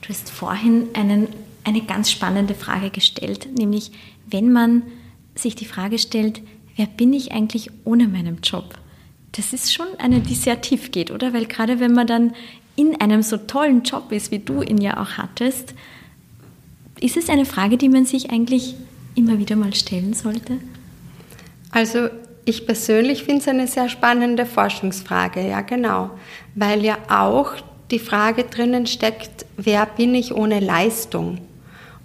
[0.00, 1.28] Du hast vorhin einen,
[1.64, 3.92] eine ganz spannende Frage gestellt, nämlich
[4.26, 4.82] wenn man
[5.34, 6.40] sich die Frage stellt,
[6.76, 8.74] wer bin ich eigentlich ohne meinen Job?
[9.36, 11.32] Das ist schon eine, die sehr tief geht, oder?
[11.32, 12.34] Weil gerade wenn man dann
[12.76, 15.74] in einem so tollen Job ist, wie du ihn ja auch hattest,
[17.00, 18.76] ist es eine Frage, die man sich eigentlich
[19.14, 20.58] immer wieder mal stellen sollte?
[21.70, 22.08] Also
[22.44, 26.10] ich persönlich finde es eine sehr spannende Forschungsfrage, ja genau,
[26.54, 27.52] weil ja auch
[27.90, 31.38] die Frage drinnen steckt, wer bin ich ohne Leistung?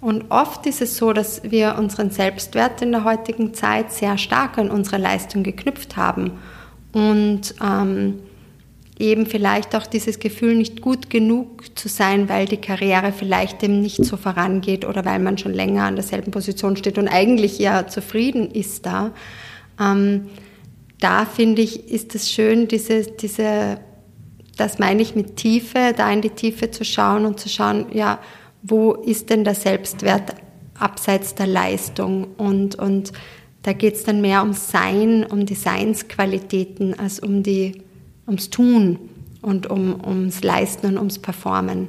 [0.00, 4.58] Und oft ist es so, dass wir unseren Selbstwert in der heutigen Zeit sehr stark
[4.58, 6.32] an unsere Leistung geknüpft haben
[6.92, 8.20] und ähm,
[8.98, 13.80] eben vielleicht auch dieses Gefühl, nicht gut genug zu sein, weil die Karriere vielleicht dem
[13.80, 17.86] nicht so vorangeht oder weil man schon länger an derselben Position steht und eigentlich ja
[17.86, 19.12] zufrieden ist da.
[19.80, 20.26] Ähm,
[21.00, 23.80] da finde ich, ist es schön, diese, diese,
[24.58, 28.18] das meine ich mit Tiefe, da in die Tiefe zu schauen und zu schauen, ja,
[28.62, 30.34] wo ist denn der Selbstwert
[30.78, 32.26] abseits der Leistung?
[32.36, 33.12] Und, und
[33.62, 37.82] da geht es dann mehr um Sein, um die Seinsqualitäten, als um die,
[38.26, 38.98] ums Tun
[39.42, 41.88] und um, ums Leisten und ums Performen.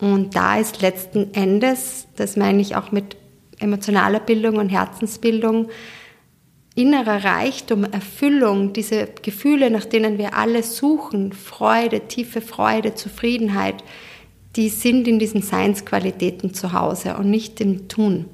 [0.00, 3.16] Und da ist letzten Endes, das meine ich auch mit
[3.58, 5.68] emotionaler Bildung und Herzensbildung,
[6.74, 13.82] innerer Reichtum, Erfüllung, diese Gefühle, nach denen wir alle suchen, Freude, tiefe Freude, Zufriedenheit,
[14.56, 18.26] die sind in diesen Seinsqualitäten zu Hause und nicht im Tun.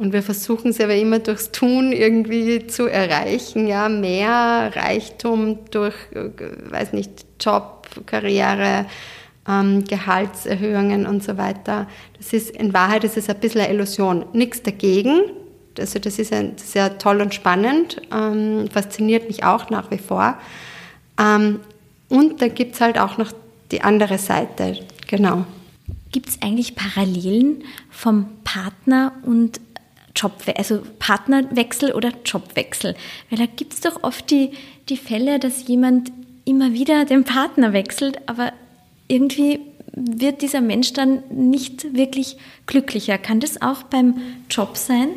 [0.00, 5.94] Und wir versuchen sie aber immer durchs Tun irgendwie zu erreichen, ja, mehr Reichtum durch,
[6.14, 8.86] weiß nicht, Job, Karriere,
[9.46, 11.86] ähm, Gehaltserhöhungen und so weiter.
[12.16, 14.24] Das ist, in Wahrheit ist es ein bisschen eine Illusion.
[14.32, 15.20] Nichts dagegen,
[15.78, 20.38] also das ist sehr toll und spannend, ähm, fasziniert mich auch nach wie vor.
[21.20, 21.60] Ähm,
[22.08, 23.32] und da gibt es halt auch noch
[23.70, 25.44] die andere Seite, genau.
[26.10, 29.60] Gibt es eigentlich Parallelen vom Partner und
[30.16, 32.94] Jobwechsel, also Partnerwechsel oder Jobwechsel?
[33.28, 34.50] Weil da gibt es doch oft die,
[34.88, 36.10] die Fälle, dass jemand
[36.44, 38.52] immer wieder den Partner wechselt, aber
[39.08, 39.60] irgendwie
[39.92, 43.18] wird dieser Mensch dann nicht wirklich glücklicher.
[43.18, 44.14] Kann das auch beim
[44.48, 45.10] Job sein?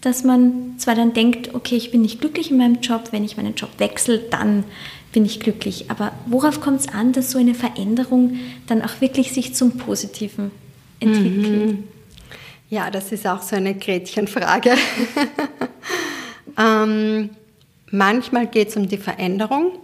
[0.00, 3.36] dass man zwar dann denkt, okay, ich bin nicht glücklich in meinem Job, wenn ich
[3.36, 4.64] meinen Job wechsle, dann
[5.12, 5.90] bin ich glücklich.
[5.90, 10.50] Aber worauf kommt es an, dass so eine Veränderung dann auch wirklich sich zum Positiven
[11.00, 11.66] entwickelt?
[11.66, 11.84] Mhm.
[12.70, 14.74] Ja, das ist auch so eine Gretchenfrage.
[16.58, 17.30] ähm,
[17.90, 19.78] manchmal geht es um die Veränderung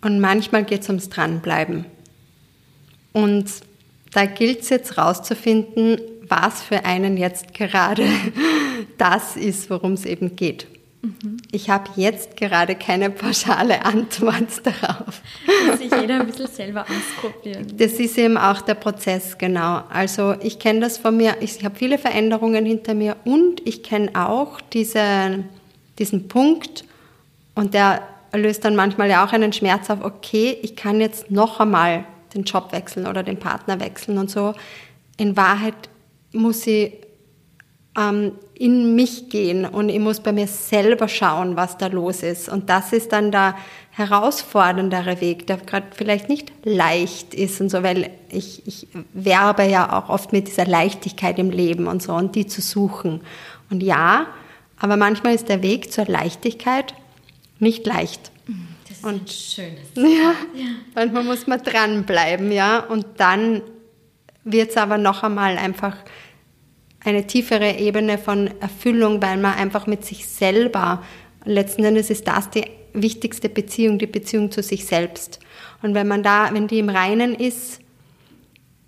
[0.00, 1.86] und manchmal geht es ums Dranbleiben.
[3.12, 3.46] Und
[4.12, 8.08] da gilt es jetzt rauszufinden, was für einen jetzt gerade
[8.98, 10.66] das ist, worum es eben geht.
[11.02, 11.38] Mhm.
[11.50, 15.22] Ich habe jetzt gerade keine pauschale Antwort darauf.
[15.66, 17.66] Muss sich jeder ein bisschen selber ausprobieren.
[17.76, 19.82] Das ist eben auch der Prozess, genau.
[19.90, 24.10] Also ich kenne das von mir, ich habe viele Veränderungen hinter mir und ich kenne
[24.14, 25.44] auch diese,
[25.98, 26.84] diesen Punkt
[27.54, 31.60] und der löst dann manchmal ja auch einen Schmerz auf, okay, ich kann jetzt noch
[31.60, 34.54] einmal den Job wechseln oder den Partner wechseln und so.
[35.16, 35.74] In Wahrheit
[36.32, 36.92] muss ich
[37.96, 42.48] ähm, in mich gehen und ich muss bei mir selber schauen, was da los ist.
[42.48, 43.56] Und das ist dann der
[43.92, 49.98] herausforderndere Weg, der gerade vielleicht nicht leicht ist und so, weil ich, ich werbe ja
[49.98, 53.22] auch oft mit dieser Leichtigkeit im Leben und so und die zu suchen.
[53.70, 54.26] Und ja,
[54.78, 56.94] aber manchmal ist der Weg zur Leichtigkeit
[57.58, 58.30] nicht leicht.
[58.88, 59.88] Das Das und ist ein schönes.
[59.96, 60.66] Ja, ja.
[60.94, 62.80] manchmal muss man dranbleiben, ja.
[62.80, 63.62] Und dann
[64.44, 65.96] wird es aber noch einmal einfach
[67.04, 71.02] eine tiefere Ebene von Erfüllung, weil man einfach mit sich selber,
[71.44, 75.40] letzten Endes ist das die wichtigste Beziehung, die Beziehung zu sich selbst.
[75.82, 77.80] Und wenn man da, wenn die im Reinen ist,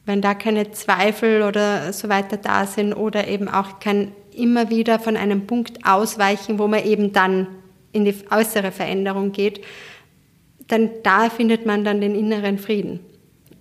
[0.05, 4.98] wenn da keine Zweifel oder so weiter da sind oder eben auch kein immer wieder
[4.98, 7.46] von einem Punkt ausweichen, wo man eben dann
[7.92, 9.61] in die äußere Veränderung geht,
[10.68, 13.01] dann da findet man dann den inneren Frieden.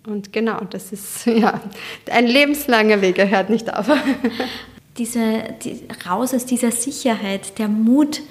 [0.05, 1.61] Und genau, das ist ja
[2.09, 3.87] ein lebenslanger Weg, er hört nicht auf.
[4.97, 8.21] Diese, die, raus aus dieser Sicherheit, der Mut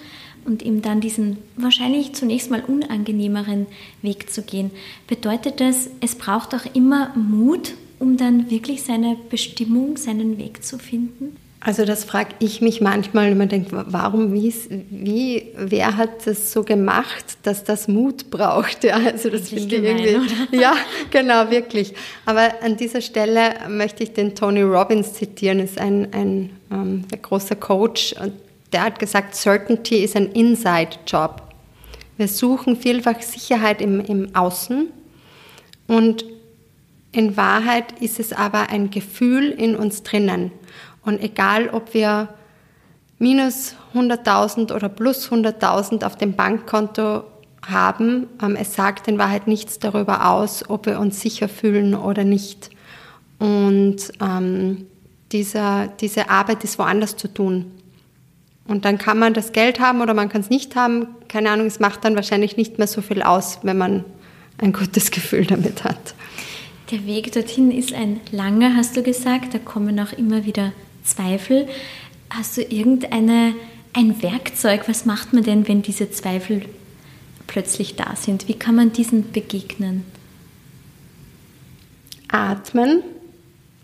[0.44, 3.66] und ihm dann diesen wahrscheinlich zunächst mal unangenehmeren
[4.02, 4.70] Weg zu gehen,
[5.06, 10.78] bedeutet das, es braucht auch immer Mut, um dann wirklich seine Bestimmung, seinen Weg zu
[10.78, 11.36] finden?
[11.62, 14.52] Also das frage ich mich manchmal, wenn man denkt, warum, wie,
[14.88, 18.82] wie, wer hat das so gemacht, dass das Mut braucht?
[18.90, 20.58] Ja, also das finde ich irgendwie, oder?
[20.58, 20.74] ja,
[21.10, 21.92] genau, wirklich.
[22.24, 27.56] Aber an dieser Stelle möchte ich den Tony Robbins zitieren, ist ein, ein, ähm, großer
[27.56, 28.32] Coach und
[28.72, 31.42] der hat gesagt, Certainty ist ein Inside-Job.
[32.16, 34.88] Wir suchen vielfach Sicherheit im, im Außen
[35.88, 36.24] und
[37.12, 40.52] in Wahrheit ist es aber ein Gefühl in uns drinnen.
[41.04, 42.28] Und egal, ob wir
[43.18, 47.24] minus 100.000 oder plus 100.000 auf dem Bankkonto
[47.66, 52.24] haben, ähm, es sagt in Wahrheit nichts darüber aus, ob wir uns sicher fühlen oder
[52.24, 52.70] nicht.
[53.38, 54.86] Und ähm,
[55.32, 57.70] dieser, diese Arbeit ist woanders zu tun.
[58.66, 61.08] Und dann kann man das Geld haben oder man kann es nicht haben.
[61.28, 64.04] Keine Ahnung, es macht dann wahrscheinlich nicht mehr so viel aus, wenn man
[64.58, 66.14] ein gutes Gefühl damit hat.
[66.90, 69.54] Der Weg dorthin ist ein langer, hast du gesagt.
[69.54, 70.72] Da kommen auch immer wieder
[71.04, 71.68] Zweifel.
[72.30, 73.54] Hast du irgendeine
[73.92, 74.88] ein Werkzeug?
[74.88, 76.62] Was macht man denn, wenn diese Zweifel
[77.46, 78.48] plötzlich da sind?
[78.48, 80.04] Wie kann man diesen begegnen?
[82.28, 83.02] Atmen.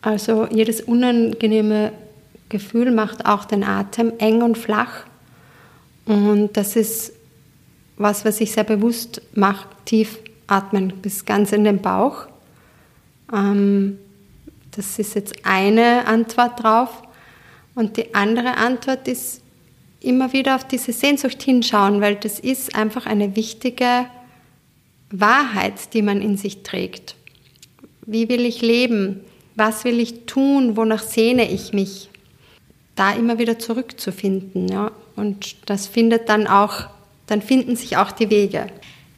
[0.03, 1.93] Also jedes unangenehme
[2.49, 5.05] Gefühl macht auch den Atem eng und flach.
[6.05, 7.13] Und das ist
[7.97, 12.27] was, was ich sehr bewusst mache, tief atmen bis ganz in den Bauch.
[13.33, 13.99] Ähm,
[14.71, 17.03] das ist jetzt eine Antwort drauf.
[17.77, 19.43] Und die andere Antwort ist
[20.01, 24.07] immer wieder auf diese Sehnsucht hinschauen, weil das ist einfach eine wichtige
[25.11, 27.15] Wahrheit, die man in sich trägt.
[28.07, 29.21] Wie will ich leben?
[29.57, 30.77] Was will ich tun?
[30.77, 32.09] Wonach sehne ich mich?
[32.95, 34.69] Da immer wieder zurückzufinden.
[34.69, 34.91] Ja?
[35.15, 36.87] Und das findet dann auch,
[37.27, 38.69] dann finden sich auch die Wege.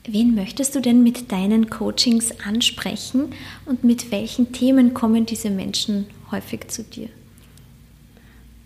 [0.05, 3.35] Wen möchtest du denn mit deinen Coachings ansprechen
[3.67, 7.09] und mit welchen Themen kommen diese Menschen häufig zu dir?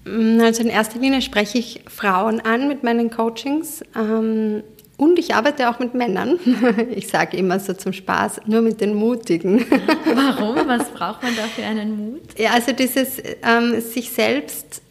[0.04, 3.82] Mm, also in erster Linie spreche ich Frauen an mit meinen Coachings.
[3.96, 4.62] Ähm,
[4.96, 6.38] und ich arbeite auch mit Männern.
[6.94, 9.64] Ich sage immer so zum Spaß, nur mit den Mutigen.
[10.04, 10.56] Warum?
[10.66, 12.38] Was braucht man da für einen Mut?
[12.38, 14.82] Ja, also dieses ähm, sich selbst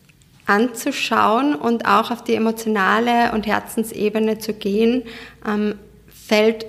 [0.48, 5.04] anzuschauen und auch auf die emotionale und Herzensebene zu gehen,
[5.48, 5.76] ähm,
[6.08, 6.66] fällt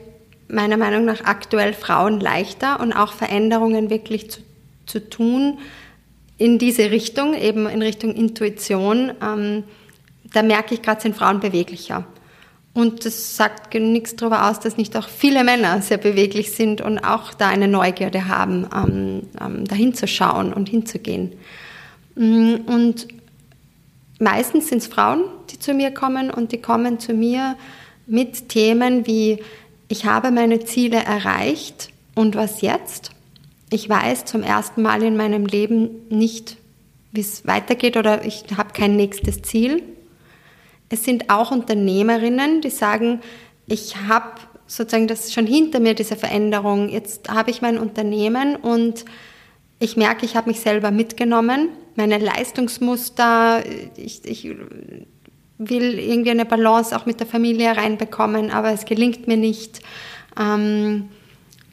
[0.49, 4.41] meiner Meinung nach aktuell Frauen leichter und auch Veränderungen wirklich zu,
[4.87, 5.59] zu tun,
[6.43, 9.63] in diese Richtung, eben in Richtung Intuition, ähm,
[10.33, 12.05] da merke ich gerade, sind Frauen beweglicher.
[12.75, 16.99] Und das sagt nichts darüber aus, dass nicht auch viele Männer sehr beweglich sind und
[16.99, 21.35] auch da eine Neugierde haben, ähm, ähm, dahin zu schauen und hinzugehen.
[22.17, 23.07] Mm, und
[24.19, 27.57] meistens sind es Frauen, die zu mir kommen und die kommen zu mir
[28.09, 29.41] mit Themen wie,
[29.87, 33.12] ich habe meine Ziele erreicht und was jetzt?
[33.73, 36.57] Ich weiß zum ersten Mal in meinem Leben nicht,
[37.13, 39.83] wie es weitergeht oder ich habe kein nächstes Ziel.
[40.89, 43.21] Es sind auch Unternehmerinnen, die sagen,
[43.67, 46.89] ich habe sozusagen das schon hinter mir, diese Veränderung.
[46.89, 49.05] Jetzt habe ich mein Unternehmen und
[49.79, 53.63] ich merke, ich habe mich selber mitgenommen, meine Leistungsmuster,
[53.97, 54.55] ich, ich
[55.59, 59.81] will irgendwie eine Balance auch mit der Familie reinbekommen, aber es gelingt mir nicht.
[60.39, 61.09] Ähm,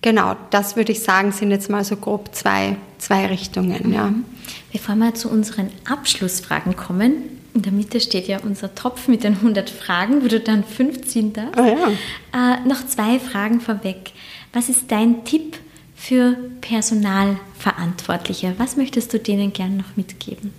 [0.02, 3.92] Genau, das würde ich sagen, sind jetzt mal so grob zwei, zwei Richtungen.
[3.94, 4.06] Ja.
[4.08, 4.26] Mhm.
[4.72, 7.24] Bevor wir zu unseren Abschlussfragen kommen,
[7.54, 11.34] in der Mitte steht ja unser Topf mit den 100 Fragen, wo du dann 15
[11.34, 11.60] darfst.
[11.60, 12.56] Oh ja.
[12.56, 14.12] äh, noch zwei Fragen vorweg.
[14.54, 15.58] Was ist dein Tipp
[15.96, 18.54] für Personalverantwortliche?
[18.58, 20.54] Was möchtest du denen gerne noch mitgeben?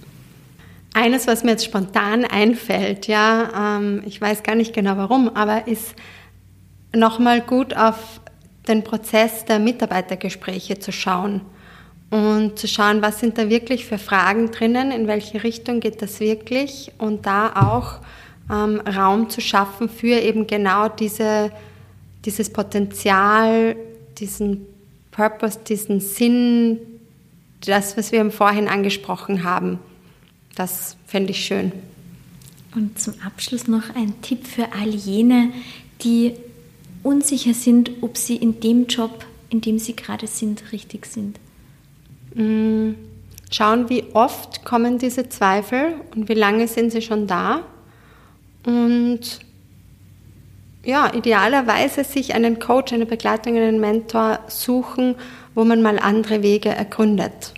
[0.92, 5.68] Eines, was mir jetzt spontan einfällt, ja, ähm, ich weiß gar nicht genau warum, aber
[5.68, 5.94] ist
[6.92, 8.19] nochmal gut auf
[8.68, 11.40] den Prozess der Mitarbeitergespräche zu schauen
[12.10, 16.20] und zu schauen, was sind da wirklich für Fragen drinnen, in welche Richtung geht das
[16.20, 18.00] wirklich und da auch
[18.52, 21.52] ähm, Raum zu schaffen für eben genau diese,
[22.24, 23.76] dieses Potenzial,
[24.18, 24.66] diesen
[25.12, 26.78] Purpose, diesen Sinn,
[27.64, 29.78] das, was wir im Vorhin angesprochen haben,
[30.56, 31.72] das fände ich schön.
[32.74, 35.52] Und zum Abschluss noch ein Tipp für all jene,
[36.02, 36.34] die
[37.02, 41.38] unsicher sind, ob sie in dem Job, in dem sie gerade sind, richtig sind.
[42.34, 42.92] Mm,
[43.50, 47.62] schauen, wie oft kommen diese Zweifel und wie lange sind sie schon da.
[48.64, 49.40] Und
[50.84, 55.14] ja, idealerweise sich einen Coach, eine Begleitung, einen Mentor suchen,
[55.54, 57.54] wo man mal andere Wege ergründet.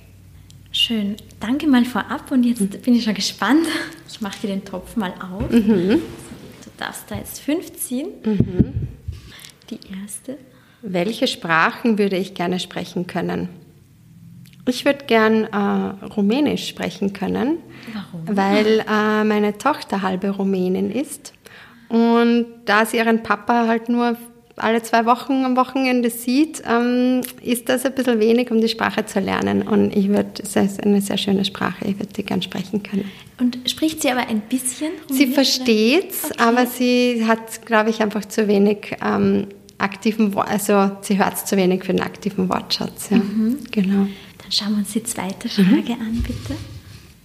[0.73, 1.17] Schön.
[1.39, 2.69] Danke mal vorab und jetzt mhm.
[2.69, 3.67] bin ich schon gespannt.
[4.09, 5.51] Ich mache dir den Topf mal auf.
[5.51, 6.01] Mhm.
[6.65, 8.09] Du darfst da jetzt fünf ziehen.
[8.25, 8.89] Mhm.
[9.73, 10.39] Die erste.
[10.83, 13.49] Welche Sprachen würde ich gerne sprechen können?
[14.69, 17.59] Ich würde gern äh, Rumänisch sprechen können,
[17.93, 18.37] Warum?
[18.37, 21.33] weil äh, meine Tochter halbe Rumänin ist.
[21.89, 24.17] Und da sie ihren Papa halt nur
[24.57, 29.05] alle zwei Wochen am Wochenende sieht, ähm, ist das ein bisschen wenig, um die Sprache
[29.07, 29.63] zu lernen.
[29.63, 33.11] Und ich würde, es ist eine sehr schöne Sprache, ich würde die gern sprechen können.
[33.41, 34.93] Und spricht sie aber ein bisschen?
[35.09, 35.17] Rumänisch?
[35.17, 36.35] Sie versteht es, okay.
[36.39, 39.49] aber sie hat, glaube ich, einfach zu wenig ähm,
[39.83, 43.11] aktiven, also sie hört zu wenig für den aktiven Wortschatz.
[43.11, 43.19] Ja.
[43.19, 43.59] Mhm.
[43.71, 44.07] Genau.
[44.39, 46.01] Dann schauen wir uns die zweite Frage mhm.
[46.01, 46.57] an, bitte.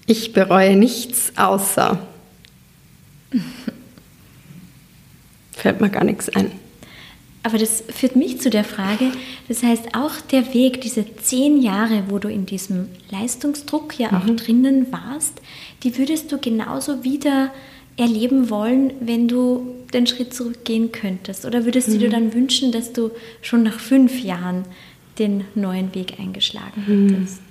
[0.05, 1.99] Ich bereue nichts außer.
[5.51, 6.51] fällt mir gar nichts ein.
[7.43, 9.11] Aber das führt mich zu der Frage,
[9.47, 14.25] das heißt auch der Weg, diese zehn Jahre, wo du in diesem Leistungsdruck ja auch
[14.25, 14.37] mhm.
[14.37, 15.41] drinnen warst,
[15.83, 17.51] die würdest du genauso wieder
[17.97, 21.45] erleben wollen, wenn du den Schritt zurückgehen könntest?
[21.45, 21.93] Oder würdest mhm.
[21.93, 24.65] du dir dann wünschen, dass du schon nach fünf Jahren
[25.19, 27.09] den neuen Weg eingeschlagen mhm.
[27.09, 27.41] hättest?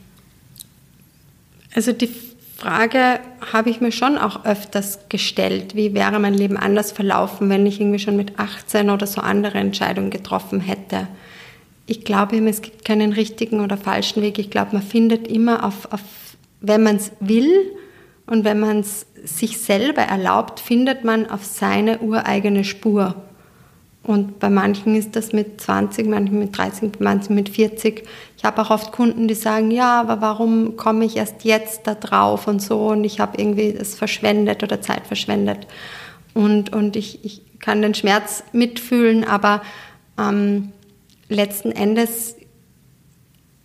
[1.74, 2.11] Also die
[2.57, 3.20] Frage
[3.53, 5.74] habe ich mir schon auch öfters gestellt.
[5.74, 9.59] Wie wäre mein Leben anders verlaufen, wenn ich irgendwie schon mit 18 oder so andere
[9.59, 11.07] Entscheidungen getroffen hätte?
[11.86, 14.38] Ich glaube, es gibt keinen richtigen oder falschen Weg.
[14.38, 16.01] Ich glaube, man findet immer auf, auf
[16.61, 17.51] wenn man es will
[18.26, 23.14] und wenn man es sich selber erlaubt, findet man auf seine ureigene Spur.
[24.02, 28.04] Und bei manchen ist das mit 20, manchen mit 30, manchen mit 40.
[28.36, 31.96] Ich habe auch oft Kunden, die sagen, ja, aber warum komme ich erst jetzt da
[31.96, 35.66] drauf und so und ich habe irgendwie es verschwendet oder Zeit verschwendet.
[36.34, 39.62] Und, und ich, ich kann den Schmerz mitfühlen, aber
[40.18, 40.72] ähm,
[41.28, 42.36] letzten Endes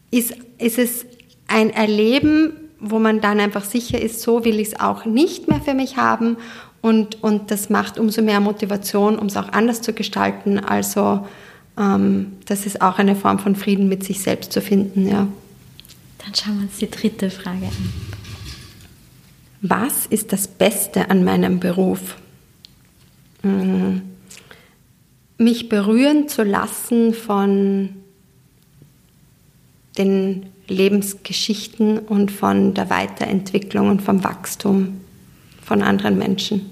[0.10, 1.06] ist, ist es
[1.48, 5.62] ein Erleben, wo man dann einfach sicher ist, so will ich es auch nicht mehr
[5.62, 6.38] für mich haben
[6.82, 10.60] und, und das macht umso mehr Motivation, um es auch anders zu gestalten.
[10.60, 11.28] Also
[11.78, 15.08] ähm, das ist auch eine Form von Frieden mit sich selbst zu finden.
[15.08, 15.28] Ja.
[16.18, 17.94] Dann schauen wir uns die dritte Frage an.
[19.62, 22.18] Was ist das Beste an meinem Beruf?
[23.44, 24.02] Mhm.
[25.38, 27.90] Mich berühren zu lassen von
[29.98, 35.02] den Lebensgeschichten und von der Weiterentwicklung und vom Wachstum
[35.64, 36.70] von anderen Menschen.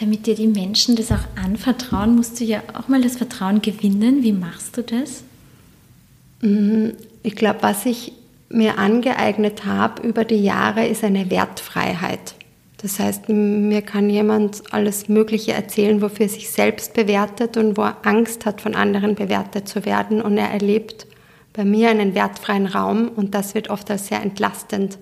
[0.00, 4.22] Damit dir die Menschen das auch anvertrauen, musst du ja auch mal das Vertrauen gewinnen.
[4.22, 5.22] Wie machst du das?
[6.40, 6.94] Mhm.
[7.22, 8.12] Ich glaube, was ich
[8.48, 12.34] mir angeeignet habe über die Jahre, ist eine Wertfreiheit.
[12.78, 17.82] Das heißt, mir kann jemand alles Mögliche erzählen, wofür er sich selbst bewertet und wo
[17.82, 20.20] er Angst hat, von anderen bewertet zu werden.
[20.20, 21.06] Und er erlebt
[21.52, 24.98] bei mir einen wertfreien Raum und das wird oft als sehr entlastend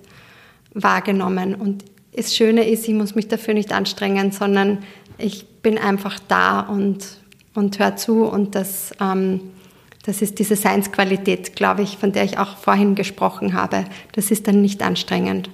[0.73, 1.55] wahrgenommen.
[1.55, 1.85] Und
[2.15, 4.79] das Schöne ist, ich muss mich dafür nicht anstrengen, sondern
[5.17, 7.05] ich bin einfach da und,
[7.53, 9.41] und höre zu und das, ähm,
[10.03, 13.85] das ist diese Seinsqualität, glaube ich, von der ich auch vorhin gesprochen habe.
[14.13, 15.49] Das ist dann nicht anstrengend.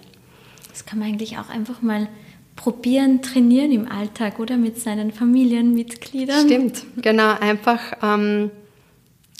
[0.71, 2.07] Das kann man eigentlich auch einfach mal
[2.55, 6.45] probieren, trainieren im Alltag oder mit seinen Familienmitgliedern.
[6.45, 8.51] Stimmt, genau, einfach, ähm,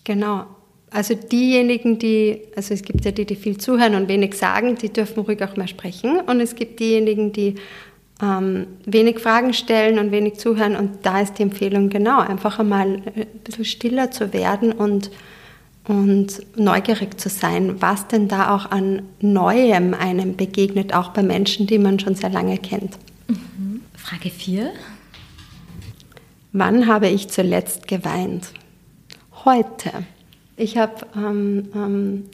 [0.03, 0.45] genau,
[0.91, 4.89] also diejenigen, die, also es gibt ja die, die viel zuhören und wenig sagen, die
[4.89, 6.21] dürfen ruhig auch mehr sprechen.
[6.21, 7.55] Und es gibt diejenigen, die
[8.21, 10.75] ähm, wenig Fragen stellen und wenig zuhören.
[10.75, 15.11] Und da ist die Empfehlung genau, einfach einmal ein bisschen stiller zu werden und,
[15.87, 21.67] und neugierig zu sein, was denn da auch an Neuem einem begegnet, auch bei Menschen,
[21.67, 22.97] die man schon sehr lange kennt.
[23.27, 23.81] Mhm.
[23.93, 24.71] Frage 4.
[26.53, 28.53] Wann habe ich zuletzt geweint?
[29.43, 29.91] Heute.
[30.59, 32.25] Ich habe ähm, ähm,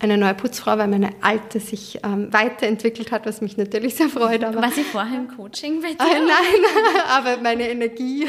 [0.00, 4.42] eine neue Putzfrau, weil meine alte sich ähm, weiterentwickelt hat, was mich natürlich sehr freut.
[4.42, 6.00] Aber War sie vorher im Coaching bei dir?
[6.00, 8.26] Äh, nein, aber meine Energie.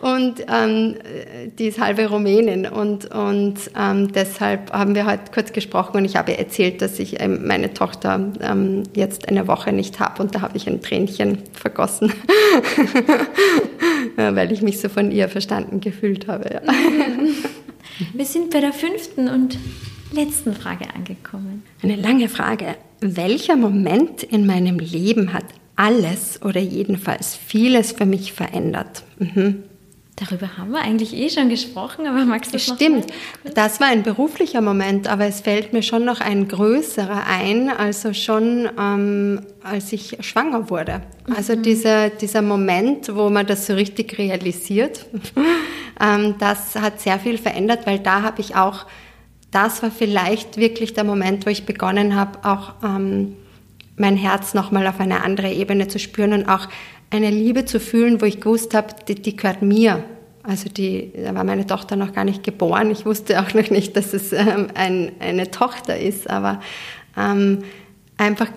[0.00, 0.96] und ähm,
[1.56, 6.16] die ist halbe Rumänin und, und ähm, deshalb haben wir heute kurz gesprochen und ich
[6.16, 10.40] habe erzählt, dass ich ähm, meine Tochter ähm, jetzt eine Woche nicht habe und da
[10.40, 12.12] habe ich ein Tränchen vergossen.
[14.16, 16.50] weil ich mich so von ihr verstanden gefühlt habe.
[16.54, 16.60] Ja.
[18.12, 19.58] Wir sind bei der fünften und
[20.12, 21.62] letzten Frage angekommen.
[21.82, 22.76] Eine lange Frage.
[23.00, 25.44] Welcher Moment in meinem Leben hat
[25.76, 29.04] alles oder jedenfalls vieles für mich verändert?
[29.18, 29.62] Mhm.
[30.16, 33.04] Darüber haben wir eigentlich eh schon gesprochen, aber magst du das Stimmt,
[33.54, 38.14] das war ein beruflicher Moment, aber es fällt mir schon noch ein größerer ein, also
[38.14, 41.02] schon ähm, als ich schwanger wurde.
[41.36, 41.62] Also mhm.
[41.62, 45.04] dieser, dieser Moment, wo man das so richtig realisiert,
[46.00, 48.86] ähm, das hat sehr viel verändert, weil da habe ich auch,
[49.50, 53.36] das war vielleicht wirklich der Moment, wo ich begonnen habe, auch ähm,
[53.98, 56.68] mein Herz nochmal auf eine andere Ebene zu spüren und auch
[57.10, 60.04] eine Liebe zu fühlen, wo ich gewusst habe, die, die gehört mir.
[60.42, 62.90] Also die, da war meine Tochter noch gar nicht geboren.
[62.90, 66.60] Ich wusste auch noch nicht, dass es ähm, ein, eine Tochter ist, aber
[67.16, 67.64] ähm,
[68.16, 68.48] einfach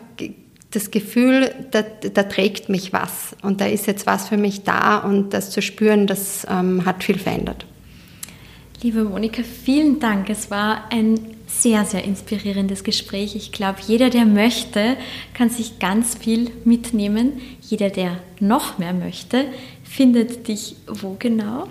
[0.71, 4.99] das Gefühl, da, da, trägt mich was und da ist jetzt was für mich da
[4.99, 7.65] und das zu spüren, das ähm, hat viel verändert.
[8.83, 10.29] Liebe Monika, vielen Dank.
[10.29, 11.19] Es war ein
[11.49, 13.35] sehr, sehr inspirierendes Gespräch.
[13.35, 14.97] Ich glaube, jeder, der möchte,
[15.33, 17.41] kann sich ganz viel mitnehmen.
[17.61, 19.45] Jeder, der noch mehr möchte,
[19.83, 21.67] findet dich wo genau?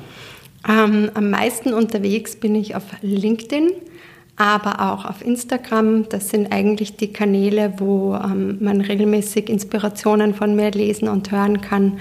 [0.69, 3.71] Ähm, am meisten unterwegs bin ich auf LinkedIn,
[4.37, 6.09] aber auch auf Instagram.
[6.09, 11.61] Das sind eigentlich die Kanäle, wo ähm, man regelmäßig Inspirationen von mir lesen und hören
[11.61, 11.99] kann.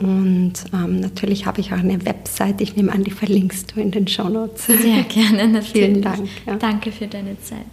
[0.00, 2.60] Und ähm, natürlich habe ich auch eine Website.
[2.60, 4.66] Ich nehme an, die verlinkst du in den Show Notes.
[4.66, 5.72] Sehr gerne, natürlich.
[5.72, 6.28] Vielen Dank.
[6.46, 6.56] Ja.
[6.56, 7.66] Danke für deine Zeit.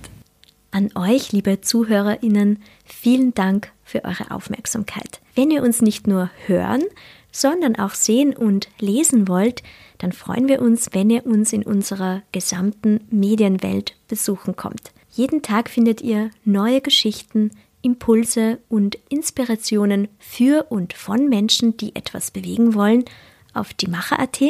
[0.71, 5.21] An euch, liebe ZuhörerInnen, vielen Dank für eure Aufmerksamkeit.
[5.33, 6.83] Wenn ihr uns nicht nur hören,
[7.31, 9.63] sondern auch sehen und lesen wollt,
[9.99, 14.91] dann freuen wir uns, wenn ihr uns in unserer gesamten Medienwelt besuchen kommt.
[15.11, 17.51] Jeden Tag findet ihr neue Geschichten,
[17.87, 23.05] Impulse und Inspirationen für und von Menschen, die etwas bewegen wollen,
[23.53, 24.41] auf die Macher.at,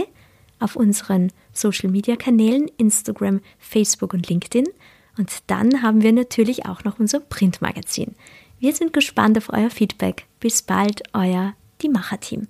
[0.59, 4.65] auf unseren Social Media Kanälen Instagram, Facebook und LinkedIn.
[5.19, 8.15] Und dann haben wir natürlich auch noch unser Printmagazin.
[8.59, 10.25] Wir sind gespannt auf euer Feedback.
[10.39, 12.47] Bis bald, euer Die Macher Team.